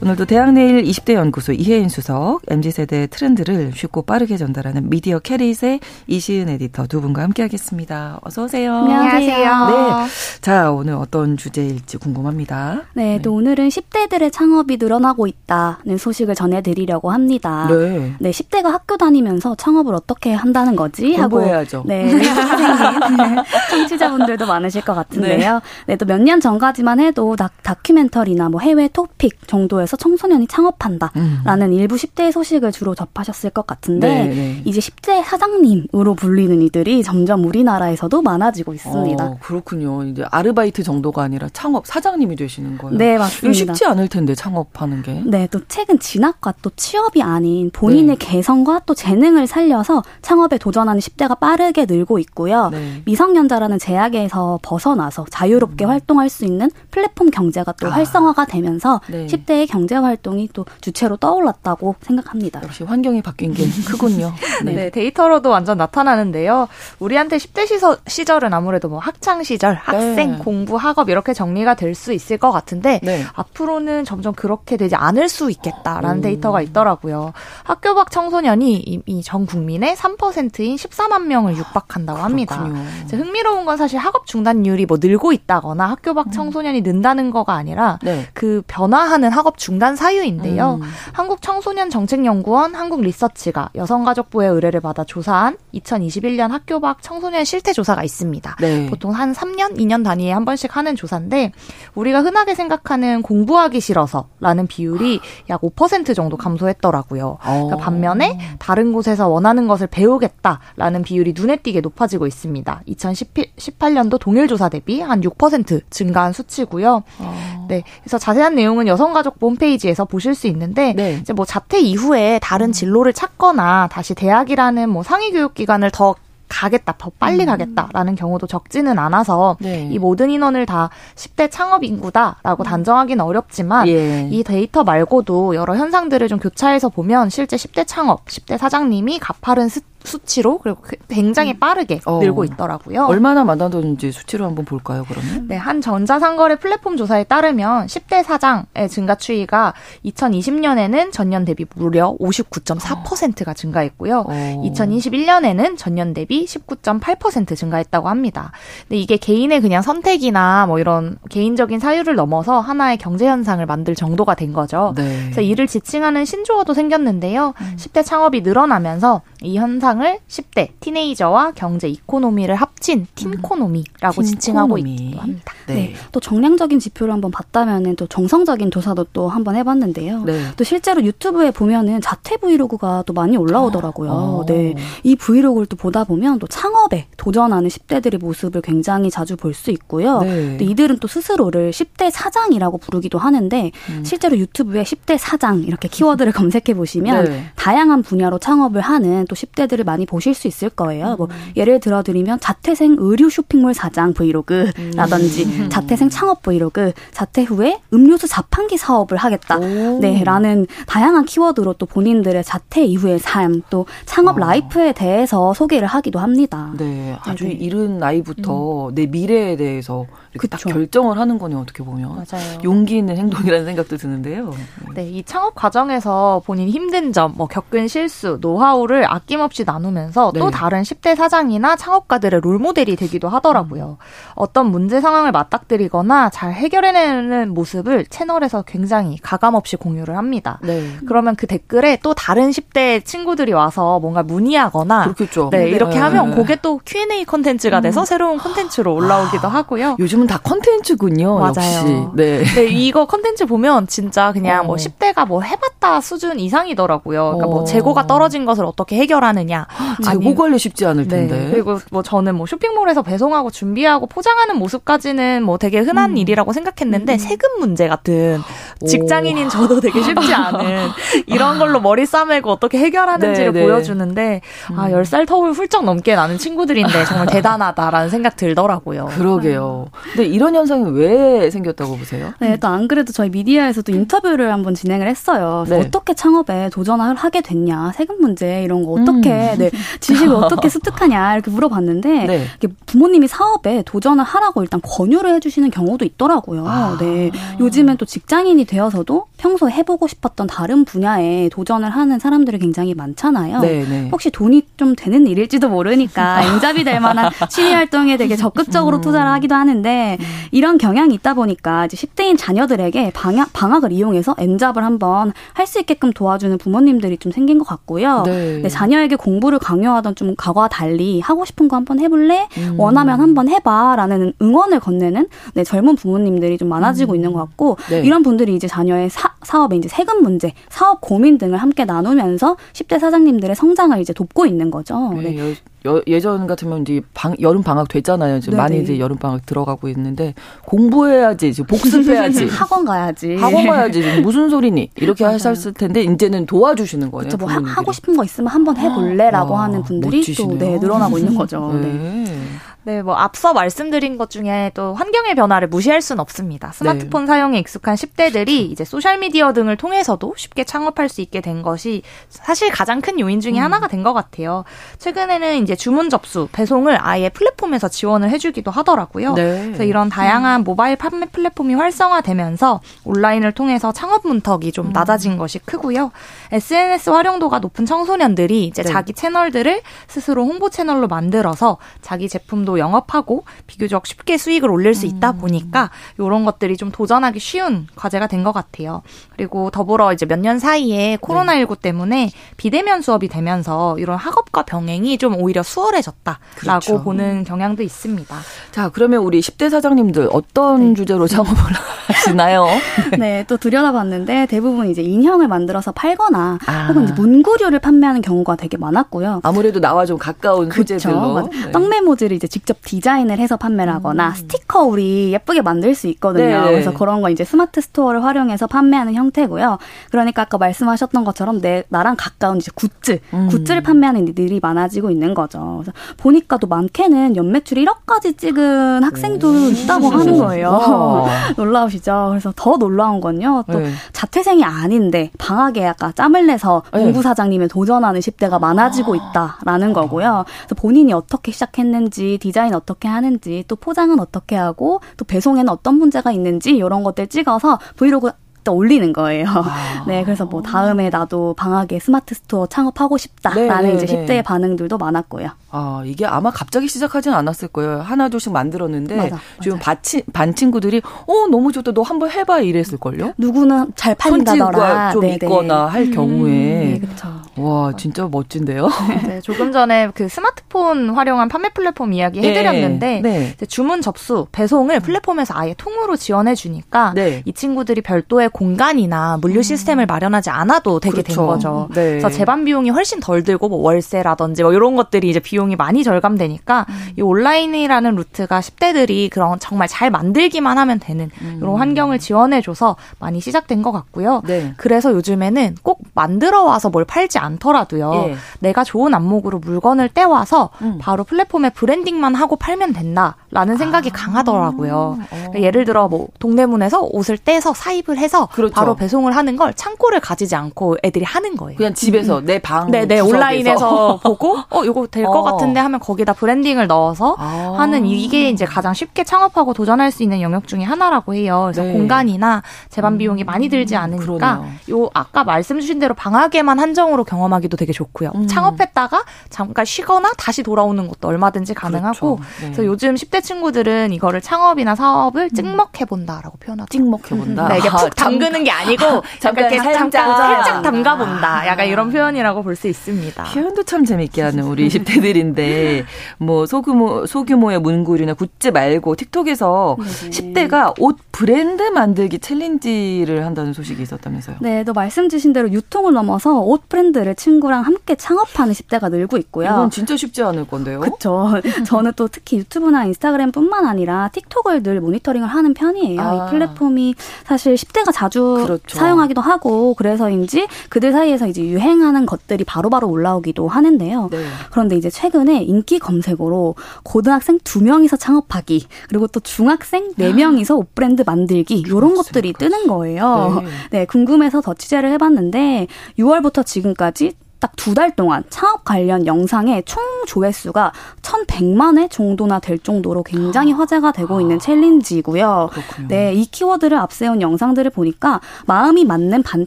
[0.03, 5.79] 오늘도 대학내일 20대 연구소 이혜인 수석, MZ세대의 트렌드를 쉽고 빠르게 전달하는 미디어 캐릿의
[6.09, 8.19] 이시은 에디터 두 분과 함께하겠습니다.
[8.25, 8.75] 어서 오세요.
[8.79, 9.67] 안녕하세요.
[9.69, 10.07] 네.
[10.41, 12.83] 자, 오늘 어떤 주제일지 궁금합니다.
[12.95, 13.23] 네, 네.
[13.23, 17.69] 또 오늘은 10대들의 창업이 늘어나고 있다는 소식을 전해드리려고 합니다.
[17.71, 18.13] 네.
[18.19, 21.15] 네, 10대가 학교 다니면서 창업을 어떻게 한다는 거지?
[21.15, 21.37] 하고.
[21.37, 21.85] 공부해야죠.
[21.87, 23.36] 네, 선생님.
[23.71, 25.61] 청취자분들도 많으실 것 같은데요.
[25.87, 31.69] 네, 네 또 몇 년 전까지만 해도 다, 다큐멘터리나 뭐 해외 토픽 정도에서 청소년이 창업한다라는
[31.69, 31.73] 음.
[31.73, 34.63] 일부 10대의 소식을 주로 접하셨을 것 같은데 네, 네.
[34.65, 39.25] 이제 10대 사장님으로 불리는 이들이 점점 우리나라에서도 많아지고 있습니다.
[39.25, 40.03] 어, 그렇군요.
[40.05, 42.97] 이제 아르바이트 정도가 아니라 창업 사장님이 되시는 거예요.
[42.99, 43.75] 네, 맞습니다.
[43.75, 45.23] 쉽지 않을 텐데 창업하는 게.
[45.25, 48.27] 네, 또 최근 진학과 또 취업이 아닌 본인의 네.
[48.27, 52.69] 개성과 또 재능을 살려서 창업에 도전하는 10대가 빠르게 늘고 있고요.
[52.71, 53.03] 네.
[53.05, 55.91] 미성 미성년자라는 제약에서 벗어나서 자유롭게 음.
[55.91, 57.91] 활동할 수 있는 플랫폼 경제가 또 아.
[57.91, 59.27] 활성화가 되면서 네.
[59.27, 62.61] 10대의 경제 활동이 또 주체로 떠올랐다고 생각합니다.
[62.63, 64.33] 역시 환경이 바뀐 게 크군요.
[64.65, 64.73] 네.
[64.73, 64.91] 네.
[64.91, 66.69] 데이터로도 완전 나타나는데요.
[66.99, 69.81] 우리한테 10대 시서, 시절은 아무래도 뭐 학창 시절, 네.
[69.83, 70.39] 학생, 네.
[70.39, 73.25] 공부, 학업 이렇게 정리가 될 수 있을 것 같은데 네.
[73.33, 76.21] 앞으로는 점점 그렇게 되지 않을 수 있겠다라는 오.
[76.21, 77.33] 데이터가 있더라고요.
[77.65, 82.69] 학교 밖 청소년이 이미 전 국민의 3%인 14만 명을 육박한다고 합니다.
[83.17, 86.33] 흥미로운 건 사실 학업 중단율이 뭐 늘고 있다거나 학교 밖 음.
[86.33, 88.27] 청소년이 는다는 거가 아니라 네.
[88.35, 90.81] 그 변화하는 학업 중단 사유인데요.
[90.83, 90.89] 음.
[91.13, 98.05] 한국 청소년 정책연구원 한국 리서치가 여성가족부의 의뢰를 받아 조사한 2021년 학교 밖 청소년 실태 조사가
[98.05, 98.57] 있습니다.
[98.61, 98.87] 네.
[98.89, 101.53] 보통 한 3년, 2년 단위에 한 번씩 하는 조사인데
[101.95, 107.39] 우리가 흔하게 생각하는 공부하기 싫어서라는 비율이 약 5% 정도 감소했더라고요.
[107.41, 107.79] 그러니까 어.
[107.79, 112.83] 반면에 다른 곳에서 원하는 것을 배우겠다라는 비율이 눈에 띄게 높아지고 있습니다.
[112.97, 117.03] 2018년도 동일 조사 대비 한 6% 증가한 수치고요.
[117.19, 117.67] 어.
[117.69, 117.83] 네.
[118.01, 121.19] 그래서 자세한 내용은 여성가족부 홈페이지에서 보실 수 있는데 네.
[121.21, 122.73] 이제 뭐 자퇴 이후에 다른 음.
[122.73, 126.15] 진로를 찾거나 다시 대학이라는 뭐 상위 교육 기관을 더
[126.49, 127.47] 가겠다, 더 빨리 음.
[127.47, 129.89] 가겠다라는 경우도 적지는 않아서 네.
[129.91, 132.65] 이 모든 인원을 다 10대 창업 인구다라고 음.
[132.65, 134.29] 단정하기는 어렵지만 예.
[134.31, 139.81] 이 데이터 말고도 여러 현상들을 좀 교차해서 보면 실제 10대 창업, 10대 사장님이 가파른 스,
[140.07, 141.59] 수치로 그리고 그 굉장히 음.
[141.59, 142.19] 빠르게 어.
[142.21, 143.07] 늘고 있더라고요.
[143.07, 145.49] 얼마나 많아졌는지 수치로 한번 볼까요, 그러면?
[145.49, 153.55] 네, 한 전자상거래 플랫폼 조사에 따르면 10대 사장의 증가 추이가 2020년에는 전년 대비 무려 59.4%가
[153.55, 154.25] 증가했고요.
[154.27, 154.63] 어.
[154.65, 158.53] 2021년에는 전년 대비 19.8% 증가했다고 합니다.
[158.83, 164.35] 근데 이게 개인의 그냥 선택이나 뭐 이런 개인적인 사유를 넘어서 하나의 경제 현상을 만들 정도가
[164.35, 164.93] 된 거죠.
[164.97, 165.23] 네.
[165.25, 167.55] 그래서 이를 지칭하는 신조어도 생겼는데요.
[167.61, 167.77] 음.
[167.77, 174.25] 10대 창업이 늘어나면서 이 현상 을 10대 teenager와 경제 economy를 합친 teenconomy라고 음.
[174.25, 175.53] 지칭하고 있기도 합니다.
[175.67, 175.75] 네.
[175.75, 175.95] 네.
[176.13, 180.25] 또 정량적인 지표를 한번 봤다면은 또 정성적인 조사도 또 한번 해봤는데요.
[180.25, 180.41] 네.
[180.57, 184.11] 또 실제로 유튜브에 보면은 자퇴 브이로그가 또 많이 올라오더라고요.
[184.11, 184.45] 어.
[184.47, 184.75] 네.
[185.03, 190.21] 이 브이로그를 또 보다 보면 또 창업에 도전하는 10대들의 모습을 굉장히 자주 볼 수 있고요.
[190.21, 190.59] 네.
[190.61, 194.05] 이들은 또 스스로를 10대 사장이라고 부르기도 하는데 음.
[194.05, 197.47] 실제로 유튜브에 10대 사장 이렇게 키워드를 검색해 보시면 네.
[197.57, 201.17] 다양한 분야로 창업을 하는 또 10대들을 많이 보실 수 있을 거예요.
[201.17, 201.27] 뭐 음.
[201.27, 205.69] 뭐 예를 들어 드리면 자퇴생 의류 쇼핑몰 사장 브이로그라든지 음.
[205.71, 209.59] 자퇴생 창업 브이로그, 자퇴 후에 음료수 자판기 사업을 하겠다.
[209.59, 214.41] 네, 라는 다양한 키워드로 또 본인들의 자퇴 이후의 삶, 또 창업 어.
[214.41, 216.73] life에 대해서 소개를 하기도 합니다.
[216.77, 217.53] 네, 아주 네.
[217.53, 218.95] 이른 나이부터 음.
[218.95, 222.17] 내 미래에 대해서 이렇게 딱 결정을 하는 거네요, 어떻게 보면.
[222.17, 222.59] 맞아요.
[222.65, 224.53] 용기 있는 행동이라는 생각도 드는데요.
[224.95, 230.41] 네, 이 창업 과정에서 본인 힘든 점, 뭐 겪은 실수, 노하우를 아낌없이 나누면서 네.
[230.41, 233.99] 또 다른 10대 사장이나 창업가들의 롤모델이 되기도 하더라고요.
[234.01, 234.33] 음.
[234.35, 240.59] 어떤 문제 상황을 맞닥뜨리거나 잘 해결해내는 모습을 채널에서 굉장히 가감없이 공유를 합니다.
[240.63, 240.89] 네.
[241.07, 245.51] 그러면 그 댓글에 또 다른 10대 친구들이 와서 뭔가 문의하거나 그렇겠죠.
[245.51, 246.01] 네, 이렇게 네.
[246.01, 248.05] 하면 그게 또 Q&A 콘텐츠가 돼서 음.
[248.05, 249.97] 새로운 콘텐츠로 올라오기도 하고요.
[249.99, 251.39] 요즘은 다 콘텐츠군요.
[251.39, 251.51] 맞아요.
[251.57, 252.07] 역시.
[252.15, 252.45] 네.
[252.45, 254.77] 네, 이거 콘텐츠 보면 진짜 그냥 뭐 어.
[254.77, 257.25] 뭐 10대가 뭐 해봤다 수준 이상이더라고요.
[257.25, 257.65] 그러니까 뭐 어.
[257.65, 259.56] 재고가 떨어진 것을 어떻게 해결하느냐.
[260.05, 261.17] 재고 관리 쉽지 않을 네.
[261.17, 261.39] 텐데.
[261.39, 261.51] 네.
[261.51, 266.17] 그리고 뭐 저는 뭐 쇼핑몰에서 배송하고 준비하고 포장하는 모습까지는 뭐 되게 흔한 음.
[266.17, 267.19] 일이라고 생각했는데 음.
[267.19, 268.41] 세금 문제 같은
[268.87, 270.89] 직장인인 저도 되게 쉽지 않은
[271.27, 273.67] 이런 걸로 머리 싸매고 어떻게 해결하는지를 네, 네.
[273.67, 274.41] 보여주는데
[274.77, 275.27] 아, 10살 음.
[275.27, 279.07] 터울 훌쩍 넘게 나는 친구들인데 정말 대단하다라는 생각 들더라고요.
[279.17, 279.87] 그러게요.
[280.13, 282.33] 근데 이런 현상이 왜 생겼다고 보세요?
[282.39, 285.65] 네, 또안 그래도 저희 미디어에서도 인터뷰를 한번 진행을 했어요.
[285.69, 285.81] 네.
[285.81, 289.59] 어떻게 창업에 도전을 하게 됐냐, 세금 문제 이런 거 어떻게, 음.
[289.59, 289.71] 네,
[290.01, 292.47] 지식을 어떻게 습득하냐 이렇게 물어봤는데 네.
[292.87, 296.65] 부모님이 사업에 도전을 하라고 일단 권유를 해주시는 경우도 있더라고요.
[296.67, 296.97] 아.
[296.99, 297.31] 네,
[297.61, 303.61] 요즘엔 또 직장인이 되어서도 평소 해보고 싶었던 다른 분야에 도전을 하는 사람들이 굉장히 많잖아요.
[303.61, 304.09] 네, 네.
[304.11, 309.01] 혹시 돈이 좀 되는 일일지도 모르니까 인잡이 될 만한 취미 활동에 되게 적극적으로 음.
[309.03, 310.27] 투자를 하기도 하는데 음.
[310.53, 316.13] 이런 경향이 있다 보니까 이제 10대인 자녀들에게 방학, 방학을 이용해서 엔잡을 한번 할 수 있게끔
[316.13, 318.23] 도와주는 부모님들이 좀 생긴 것 같고요.
[318.25, 318.61] 네.
[318.63, 322.49] 네, 자녀에게 공 부를 강요하던 좀 과거와 달리 하고 싶은 거 한번 해볼래?
[322.59, 322.79] 음.
[322.79, 327.17] 원하면 한번 해봐라는 응원을 건네는 네, 젊은 부모님들이 좀 많아지고 음.
[327.17, 328.01] 있는 것 같고 네.
[328.01, 332.99] 이런 분들이 이제 자녀의 사, 사업의 이제 세금 문제, 사업 고민 등을 함께 나누면서 10대
[332.99, 335.13] 사장님들의 성장을 이제 돕고 있는 거죠.
[335.15, 335.31] 네.
[335.31, 335.55] 네.
[335.87, 338.41] 여, 예전 같으면 이제 방, 여름 방학 됐잖아요.
[338.41, 340.35] 지금 많이 이제 여름 방학 들어가고 있는데
[340.65, 344.21] 공부해야지, 이제 복습해야지, 학원 가야지, 학원 가야지.
[344.21, 344.91] 무슨 소리니?
[344.97, 347.29] 이렇게 하셨을 텐데 이제는 도와주시는 거예요.
[347.29, 347.37] 그렇죠.
[347.39, 350.59] 뭐 하, 고 싶은 거 있으면 한번 해볼래라고 아, 하는 분들이 멋지시네요.
[350.59, 351.73] 또 네, 늘어나고 있는 거죠.
[351.81, 351.93] 네.
[351.93, 352.43] 네.
[352.87, 356.71] 네, 뭐 앞서 말씀드린 것 중에 또 환경의 변화를 무시할 수는 없습니다.
[356.71, 357.27] 스마트폰 네.
[357.27, 358.53] 사용에 익숙한 10대들이 그렇죠.
[358.53, 363.41] 이제 소셜 미디어 등을 통해서도 쉽게 창업할 수 있게 된 것이 사실 가장 큰 요인
[363.41, 363.65] 중에 음.
[363.65, 364.63] 하나가 된 것 같아요.
[364.99, 369.35] 최근에는 이제 주문 접수, 배송을 아예 플랫폼에서 지원을 해 주기도 하더라고요.
[369.35, 369.65] 네.
[369.65, 374.93] 그래서 이런 다양한 모바일 판매 플랫폼이 활성화되면서 온라인을 통해서 창업 문턱이 좀 음.
[374.93, 376.13] 낮아진 것이 크고요.
[376.53, 378.93] SNS 활용도가 높은 청소년들이 이제 네.
[378.93, 385.33] 자기 채널들을 스스로 홍보 채널로 만들어서 자기 제품도 영업하고 비교적 쉽게 수익을 올릴 수 있다
[385.33, 385.39] 음.
[385.39, 389.03] 보니까 이런 것들이 좀 도전하기 쉬운 과제가 된 것 같아요.
[389.35, 391.77] 그리고 더불어 이제 몇 년 사이에 코로나19 네.
[391.83, 397.03] 때문에 비대면 수업이 되면서 이런 학업과 병행이 좀 오히려 수월해졌다라고 그렇죠.
[397.03, 398.37] 보는 경향도 있습니다.
[398.73, 400.95] 자, 그러면 우리 10대 사장님들 어떤 네.
[400.95, 401.55] 주제로 창업을
[402.09, 402.67] 하시나요?
[403.11, 403.17] 네.
[403.19, 406.87] 네, 또 들여다봤는데 대부분 이제 인형을 만들어서 팔거나 아.
[406.89, 409.41] 혹은 문구류를 판매하는 경우가 되게 많았고요.
[409.43, 410.99] 아무래도 나와 좀 가까운 그쵸?
[410.99, 411.49] 소재들로.
[411.51, 411.73] 네.
[411.73, 414.35] 떡메모지를 이제 직접 디자인을 해서 판매를 하거나 음.
[414.35, 416.65] 스티커 우리 예쁘게 만들 수 있거든요.
[416.65, 416.71] 네.
[416.71, 419.79] 그래서 그런 거 이제 스마트 스토어를 활용해서 판매하는 형태고요.
[420.11, 423.49] 그러니까 아까 말씀하셨던 것처럼 내 나랑 가까운 이제 굿즈, 음.
[423.49, 425.83] 굿즈를 판매하는 일들이 많아지고 있는 거죠.
[425.83, 429.71] 그래서 보니까 또 많게는 연매출 1억까지 찍은 학생도 오.
[429.71, 431.27] 있다고 하는 거예요.
[431.57, 432.27] 놀라우시죠?
[432.31, 433.65] 그래서 더 놀라운 건요.
[433.71, 433.91] 또 네.
[434.13, 437.01] 자퇴생이 아닌데 방학에 아까 짬을 내서 네.
[437.01, 440.45] 공부 사장님에 도전하는 10대가 많아지고 있다라는 거고요.
[440.47, 446.31] 그래서 본인이 어떻게 시작했는지 디자인 어떻게 하는지 또 포장은 어떻게 하고 또 배송에는 어떤 문제가
[446.31, 448.31] 있는지 이런 것들 찍어서 브이로그
[448.63, 449.47] 또 올리는 거예요.
[449.49, 450.05] 아.
[450.07, 454.97] 네, 그래서 뭐 다음에 나도 방학에 스마트 스토어 창업하고 싶다라는 네, 네 이제 10대의 반응들도
[454.97, 455.51] 많았고요.
[455.71, 458.01] 아, 이게 아마 갑자기 시작하진 않았을 거예요.
[458.01, 459.97] 하나, 둘씩 만들었는데, 맞아, 지금 반,
[460.33, 461.93] 반 친구들이, 어, 너무 좋다.
[461.93, 462.61] 너 한번 해봐.
[462.61, 463.35] 이랬을걸요?
[463.37, 465.13] 누구는 잘 팔린다더라.
[465.13, 465.35] 좀 네네.
[465.35, 466.53] 있거나 할 음, 경우에.
[466.53, 467.29] 네, 그렇죠.
[467.57, 468.89] 와, 진짜 멋진데요?
[469.27, 473.67] 네, 조금 전에 그 스마트폰 활용한 판매 플랫폼 이야기 네, 해드렸는데, 네, 네.
[473.67, 477.43] 주문 접수, 배송을 플랫폼에서 아예 통으로 지원해 주니까, 네.
[477.45, 479.63] 이 친구들이 별도의 공간이나 물류 음.
[479.63, 481.35] 시스템을 마련하지 않아도 되게 그렇죠.
[481.35, 481.89] 된 거죠.
[481.93, 482.11] 네.
[482.11, 486.05] 그래서 제반 비용이 훨씬 덜 들고, 뭐 월세라든지 뭐 이런 것들이 이제 비용 비용이 많이
[486.05, 486.95] 절감되니까 음.
[487.17, 491.59] 이 온라인이라는 루트가 10대들이 그런 정말 잘 만들기만 하면 되는 음.
[491.61, 494.43] 이런 환경을 지원해줘서 많이 시작된 것 같고요.
[494.47, 494.75] 네.
[494.77, 498.13] 그래서 요즘에는 꼭 만들어 와서 뭘 팔지 않더라도요.
[498.29, 498.37] 예.
[498.61, 500.99] 내가 좋은 안목으로 물건을 떼와서 음.
[501.01, 504.13] 바로 플랫폼에 브랜딩만 하고 팔면 된다 라는 생각이 아.
[504.15, 505.19] 강하더라고요.
[505.31, 508.75] 그러니까 예를 들어 뭐 동대문에서 옷을 떼서 사입을 해서 그렇죠.
[508.75, 511.79] 바로 배송을 하는 걸 창고를 가지지 않고 애들이 하는 거예요.
[511.79, 515.43] 그냥 집에서 내 방, 네, 네 온라인에서 보고 어 이거 될것 어.
[515.43, 517.77] 같은데 하면 거기다 브랜딩을 넣어서 아.
[517.79, 521.63] 하는 이게 이제 가장 쉽게 창업하고 도전할 수 있는 영역 중에 하나라고 해요.
[521.73, 521.95] 그래서 네.
[521.95, 523.47] 공간이나 제반 비용이 음.
[523.47, 524.73] 많이 들지 않으니까 그러네요.
[524.91, 528.33] 요 아까 말씀 주신 대로 방학에만 한정으로 경험하기도 되게 좋고요.
[528.35, 528.47] 음.
[528.47, 532.51] 창업했다가 잠깐 쉬거나 다시 돌아오는 것도 얼마든지 가능하고 그렇죠.
[532.61, 532.67] 네.
[532.67, 535.55] 그래서 요즘 10대 친구들은 이거를 창업이나 사업을 음.
[535.55, 536.89] 찍먹해 본다라고 표현하죠.
[536.91, 537.69] 찍먹해 본다.
[537.69, 541.67] 네, 이게 푹 담그는 게 아니고 잠깐 이렇게 살짝 살짝 담가 본다.
[541.67, 543.43] 약간 이런 표현이라고 볼 수 있습니다.
[543.45, 546.05] 표현도 참 재밌게 하는 우리 10대들이 인데
[546.37, 550.31] 뭐 소규모 소규모의 문구류나 굿즈 말고 틱톡에서 네.
[550.31, 554.57] 10대가 옷 브랜드 만들기 챌린지를 한다는 소식이 있었다면서요.
[554.61, 559.67] 네, 또 말씀 주신 대로 유통을 넘어서 옷 브랜드를 친구랑 함께 창업하는 10대가 늘고 있고요.
[559.69, 561.01] 이건 진짜 쉽지 않을 건데요.
[561.01, 561.53] 그렇죠.
[561.87, 566.21] 저는 또 특히 유튜브나 인스타 그램뿐만 아니라 틱톡을 늘 모니터링을 하는 편이에요.
[566.21, 566.35] 아.
[566.35, 567.15] 이 플랫폼이
[567.45, 568.99] 사실 10대가 자주 그렇죠.
[568.99, 574.29] 사용하기도 하고 그래서인지 그들 사이에서 이제 유행하는 것들이 바로바로 바로 올라오기도 하는데요.
[574.31, 574.45] 네.
[574.71, 581.23] 그런데 이제 최근 최근에 인기 검색어로 고등학생 두명이서 창업하기, 그리고 또 중학생 네명이서 옷 브랜드
[581.27, 583.63] 만들기, 요런 것들이 뜨는 거예요.
[583.63, 583.69] 네.
[583.91, 587.35] 네, 궁금해서 더 취재를 해봤는데, 6월부터 지금까지
[587.67, 590.93] 딱 두 달 동안 창업 관련 영상의 총 조회수가
[591.23, 593.79] 1,100만 회 정도나 될 정도로 굉장히 아.
[593.79, 595.71] 화제가 되고 있는 챌린지고요.
[595.73, 596.09] 그렇군요.
[596.09, 599.67] 네, 이 키워드를 앞세운 영상들을 보니까 마음이 맞는 반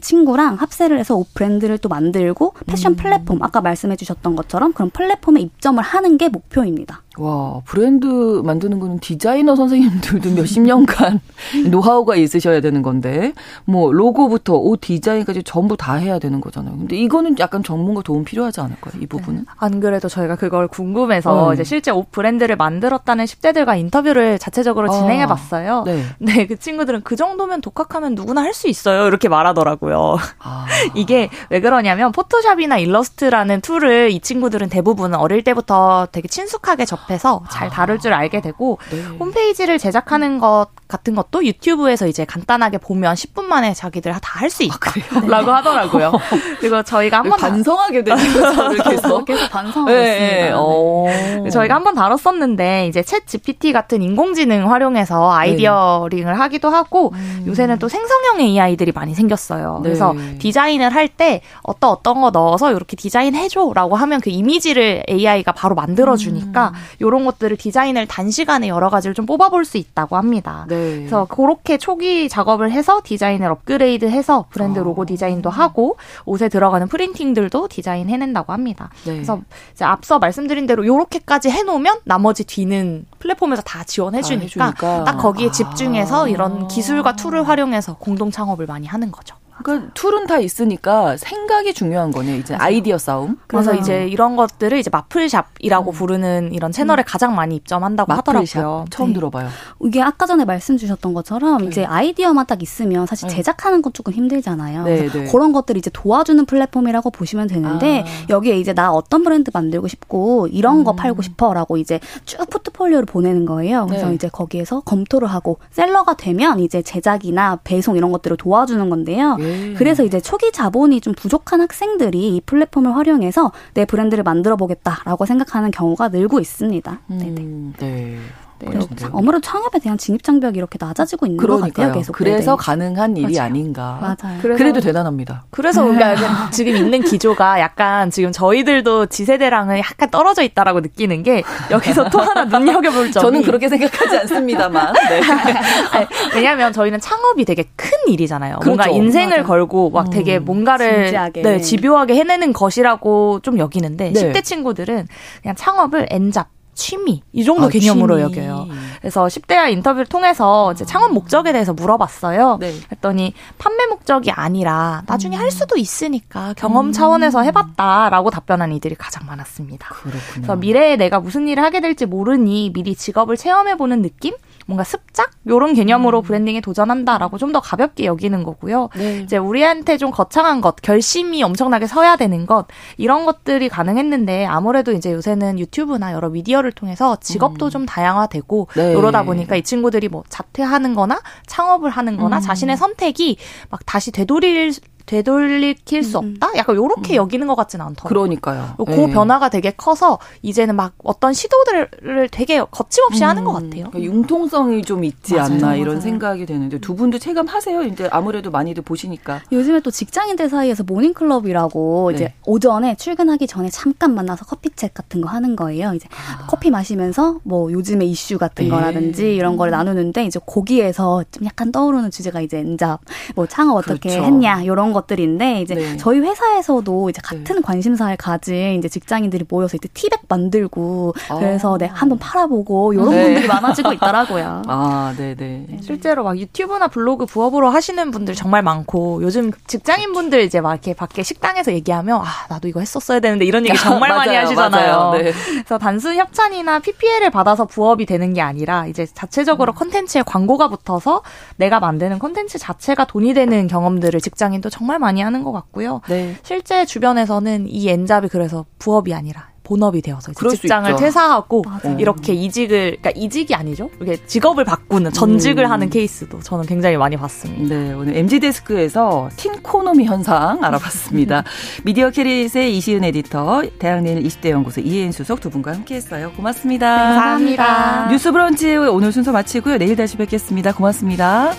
[0.00, 2.96] 친구랑 합세를 해서 옷 브랜드를 또 만들고 패션 음.
[2.96, 7.02] 플랫폼 아까 말씀해 주셨던 것처럼 그런 플랫폼에 입점을 하는 게 목표입니다.
[7.20, 11.20] 와, 브랜드 만드는 거는 디자이너 선생님들도 몇십 년간
[11.70, 13.34] 노하우가 있으셔야 되는 건데,
[13.66, 16.76] 뭐, 로고부터 옷 디자인까지 전부 다 해야 되는 거잖아요.
[16.78, 18.94] 근데 이거는 약간 전문가 도움 필요하지 않을까요?
[19.02, 19.40] 이 부분은?
[19.40, 19.44] 네.
[19.58, 21.52] 안 그래도 저희가 그걸 궁금해서 어.
[21.52, 25.82] 이제 실제 옷 브랜드를 만들었다는 10대들과 인터뷰를 자체적으로 아, 진행해 봤어요.
[25.84, 26.02] 네.
[26.18, 29.06] 네, 그 친구들은 그 정도면 독학하면 누구나 할 수 있어요.
[29.06, 30.16] 이렇게 말하더라고요.
[30.40, 30.66] 아.
[30.96, 37.42] 이게 왜 그러냐면 포토샵이나 일러스트라는 tool을 이 친구들은 대부분 어릴 때부터 되게 친숙하게 접 접해서
[37.50, 37.70] 잘 아.
[37.70, 39.02] 다룰 줄 알게 되고 네.
[39.18, 44.62] 홈페이지를 제작하는 것 같은 것도 유튜브에서 이제 간단하게 보면 10분 만에 자기들 다 할 수
[44.64, 46.12] 있다라고 아, 하더라고요.
[46.60, 48.82] 그리고 저희가 한번 반성하게 되는 거죠.
[48.90, 50.46] 계속 계속 반성하고 네, 있습니다.
[50.46, 50.52] 네.
[50.54, 51.04] 어.
[51.44, 51.50] 네.
[51.50, 57.44] 저희가 한번 다뤘었는데 이제 챗 GPT 같은 인공지능 활용해서 ideaing을 하기도 하고 음.
[57.46, 59.80] 요새는 또 생성형 AI들이 많이 생겼어요.
[59.82, 59.88] 네.
[59.88, 65.52] 그래서 디자인을 할 때 어떤 어떤 거 넣어서 이렇게 디자인 해줘라고 하면 그 이미지를 AI가
[65.52, 66.74] 바로 만들어주니까 음.
[67.00, 70.66] 이런 것들을 디자인을 단시간에 여러 가지를 좀 뽑아볼 수 있다고 합니다.
[70.68, 70.79] 네.
[70.80, 75.52] 그래서 그렇게 초기 작업을 해서 디자인을 업그레이드해서 브랜드 로고 디자인도 아.
[75.52, 78.90] 하고 옷에 들어가는 프린팅들도 디자인 해낸다고 합니다.
[79.04, 79.12] 네.
[79.14, 79.40] 그래서
[79.80, 86.68] 앞서 말씀드린 대로 이렇게까지 해놓으면 나머지 뒤는 플랫폼에서 다 지원해주니까 아, 딱 거기에 집중해서 이런
[86.68, 89.39] 기술과 tool을 활용해서 공동 창업을 많이 하는 거죠.
[89.62, 92.36] 그러니까 tool은 다 있으니까 생각이 중요한 거네요.
[92.36, 92.64] 이제 맞아.
[92.64, 93.38] 아이디어 싸움.
[93.46, 93.80] 그래서 맞아.
[93.80, 95.94] 이제 이런 것들을 이제 마플샵이라고 음.
[95.94, 97.04] 부르는 이런 채널에 음.
[97.06, 98.36] 가장 많이 입점한다고 마플샵.
[98.56, 98.84] 하더라고요.
[98.90, 99.14] 처음 네.
[99.14, 99.48] 들어봐요.
[99.82, 101.66] 이게 아까 전에 말씀 주셨던 것처럼 네.
[101.66, 103.36] 이제 아이디어만 딱 있으면 사실 네.
[103.36, 104.84] 제작하는 건 조금 힘들잖아요.
[104.84, 105.24] 네, 네.
[105.30, 108.26] 그런 것들 이제 도와주는 플랫폼이라고 보시면 되는데 아.
[108.28, 110.84] 여기에 이제 나 어떤 브랜드 만들고 싶고 이런 음.
[110.84, 113.86] 거 팔고 싶어라고 이제 쭉 포트폴리오를 보내는 거예요.
[113.86, 114.14] 그래서 네.
[114.14, 119.36] 이제 거기에서 검토를 하고 seller가 되면 이제 제작이나 배송 이런 것들을 도와주는 건데요.
[119.40, 119.49] 예.
[119.50, 119.74] 네.
[119.74, 125.70] 그래서 이제 초기 자본이 좀 부족한 학생들이 이 플랫폼을 활용해서 내 브랜드를 만들어 보겠다라고 생각하는
[125.70, 127.00] 경우가 늘고 있습니다.
[127.10, 128.18] 음, 네
[128.60, 128.78] 네,
[129.12, 131.70] 아무래도 창업에 대한 진입 장벽이 이렇게 낮아지고 있는 그러니까요.
[131.70, 131.92] 것 같아요.
[131.94, 132.56] 계속 그래서 네네.
[132.58, 133.46] 가능한 일이 맞아요.
[133.46, 133.98] 아닌가.
[134.00, 134.38] 맞아요.
[134.42, 135.44] 그래서, 그래도 대단합니다.
[135.50, 136.14] 그래서 우리가
[136.50, 142.44] 지금 있는 기조가 약간 지금 저희들도 지세대랑은 약간 떨어져 있다라고 느끼는 게 여기서 또 하나
[142.44, 144.92] 눈여겨볼 점이 저는 그렇게 생각하지 않습니다만.
[145.08, 145.20] 네.
[145.92, 148.58] 아니, 왜냐하면 저희는 창업이 되게 큰 일이잖아요.
[148.60, 148.66] 그렇죠.
[148.70, 149.46] 뭔가 인생을 맞아.
[149.48, 151.42] 걸고 막 되게 음, 뭔가를 진지하게.
[151.42, 154.32] 네, 집요하게 해내는 것이라고 좀 여기는데 네.
[154.32, 155.06] 10대 친구들은
[155.42, 156.48] 그냥 창업을 엔잡
[156.80, 158.38] 취미 이 정도 아, 개념으로 취미.
[158.38, 158.68] 여겨요.
[159.00, 162.56] 그래서 10대와 인터뷰를 통해서 이제 창업 목적에 대해서 물어봤어요.
[162.58, 162.72] 네.
[162.88, 165.40] 그랬더니 판매 목적이 아니라 나중에 음.
[165.40, 166.92] 할 수도 있으니까 경험 음.
[166.92, 169.88] 차원에서 해봤다라고 답변한 이들이 가장 많았습니다.
[169.88, 170.20] 그렇군요.
[170.32, 174.34] 그래서 미래에 내가 무슨 일을 하게 될지 모르니 미리 직업을 체험해보는 느낌?
[174.70, 176.22] 뭔가 습작 요런 개념으로 음.
[176.22, 178.90] 브랜딩에 도전한다라고 좀 더 가볍게 여기는 거고요.
[178.94, 179.18] 네.
[179.24, 185.12] 이제 우리한테 좀 거창한 것, 결심이 엄청나게 서야 되는 것 이런 것들이 가능했는데 아무래도 이제
[185.12, 187.70] 요새는 유튜브나 여러 미디어를 통해서 직업도 음.
[187.70, 188.92] 좀 다양화되고 네.
[188.92, 192.40] 이러다 보니까 이 친구들이 뭐 자퇴하는-거나 창업을 하는-거나 음.
[192.40, 193.36] 자신의 선택이
[193.68, 194.72] 막 다시 되돌릴
[195.10, 196.34] 되돌리킬 수 음.
[196.40, 196.56] 없다?
[196.56, 197.16] 약간 요렇게 음.
[197.16, 198.08] 여기는 것 같지는 않더라고요.
[198.08, 198.74] 그러니까요.
[198.78, 199.10] 그 네.
[199.10, 203.28] 변화가 되게 커서 이제는 막 어떤 시도들을 되게 거침없이 음.
[203.28, 203.90] 하는 것 같아요.
[203.90, 205.46] 그러니까 융통성이 좀 있지 맞아요.
[205.54, 206.00] 않나 이런 맞아요.
[206.00, 207.82] 생각이 되는데 두 분도 체감하세요?
[207.84, 209.40] 이제 아무래도 많이들 보시니까.
[209.50, 212.14] 요즘에 또 직장인들 사이에서 모닝클럽이라고 네.
[212.14, 215.92] 이제 오전에 출근하기 전에 잠깐 만나서 커피챗 같은 거 하는 거예요.
[215.94, 216.46] 이제 아.
[216.46, 218.70] 커피 마시면서 뭐 요즘의 이슈 같은 네.
[218.70, 223.00] 거라든지 이런 거를 나누는데 이제 거기에서 좀 약간 떠오르는 주제가 이제 엔잡,
[223.34, 224.24] 뭐 창업 어떻게 그렇죠.
[224.24, 225.96] 했냐 이런 거 것들인데 이제 네.
[225.96, 227.62] 저희 회사에서도 이제 같은 네.
[227.62, 231.36] 관심사를 가진 이제 직장인들이 모여서 이제 티백 만들고 아.
[231.36, 233.24] 그래서 네 한번 팔아보고 이런 네.
[233.24, 234.62] 분들이 많아지고 있더라고요.
[234.68, 235.34] 아, 네네.
[235.36, 235.78] 네.
[235.82, 240.94] 실제로 막 유튜브나 블로그 부업으로 하시는 분들 정말 많고 요즘 직장인 분들 이제 막 이렇게
[240.94, 245.12] 밖에 식당에서 얘기하면 아 나도 이거 했었어야 되는데 이런 얘기 정말 많이 하시잖아요.
[245.14, 245.32] 네.
[245.32, 251.22] 그래서 단순 협찬이나 PPL을 받아서 부업이 되는 게 아니라 이제 자체적으로 컨텐츠에 광고가 붙어서
[251.56, 256.00] 내가 만드는 컨텐츠 자체가 돈이 되는 경험들을 직장인도 정말 정말 많이 하는 것 같고요.
[256.08, 256.34] 네.
[256.42, 261.96] 실제 주변에서는 이 N잡이 그래서 부업이 아니라 본업이 되어서 직장을 퇴사하고 맞아요.
[262.00, 263.88] 이렇게 이직을 그러니까 이직이 아니죠.
[264.02, 265.70] 이게 직업을 바꾸는 전직을 음.
[265.70, 267.72] 하는 케이스도 저는 굉장히 많이 봤습니다.
[267.72, 271.44] 네, 오늘 MZ 데스크에서 틴코노미 현상 알아봤습니다.
[271.84, 276.32] 미디어 캐릿의 이시은 에디터, 대학내일 20대 연구소 이혜인 수석 두 분과 함께했어요.
[276.32, 276.96] 고맙습니다.
[276.96, 278.08] 감사합니다.
[278.10, 279.78] 뉴스 브런치 오늘 순서 마치고요.
[279.78, 280.72] 내일 다시 뵙겠습니다.
[280.72, 281.52] 고맙습니다.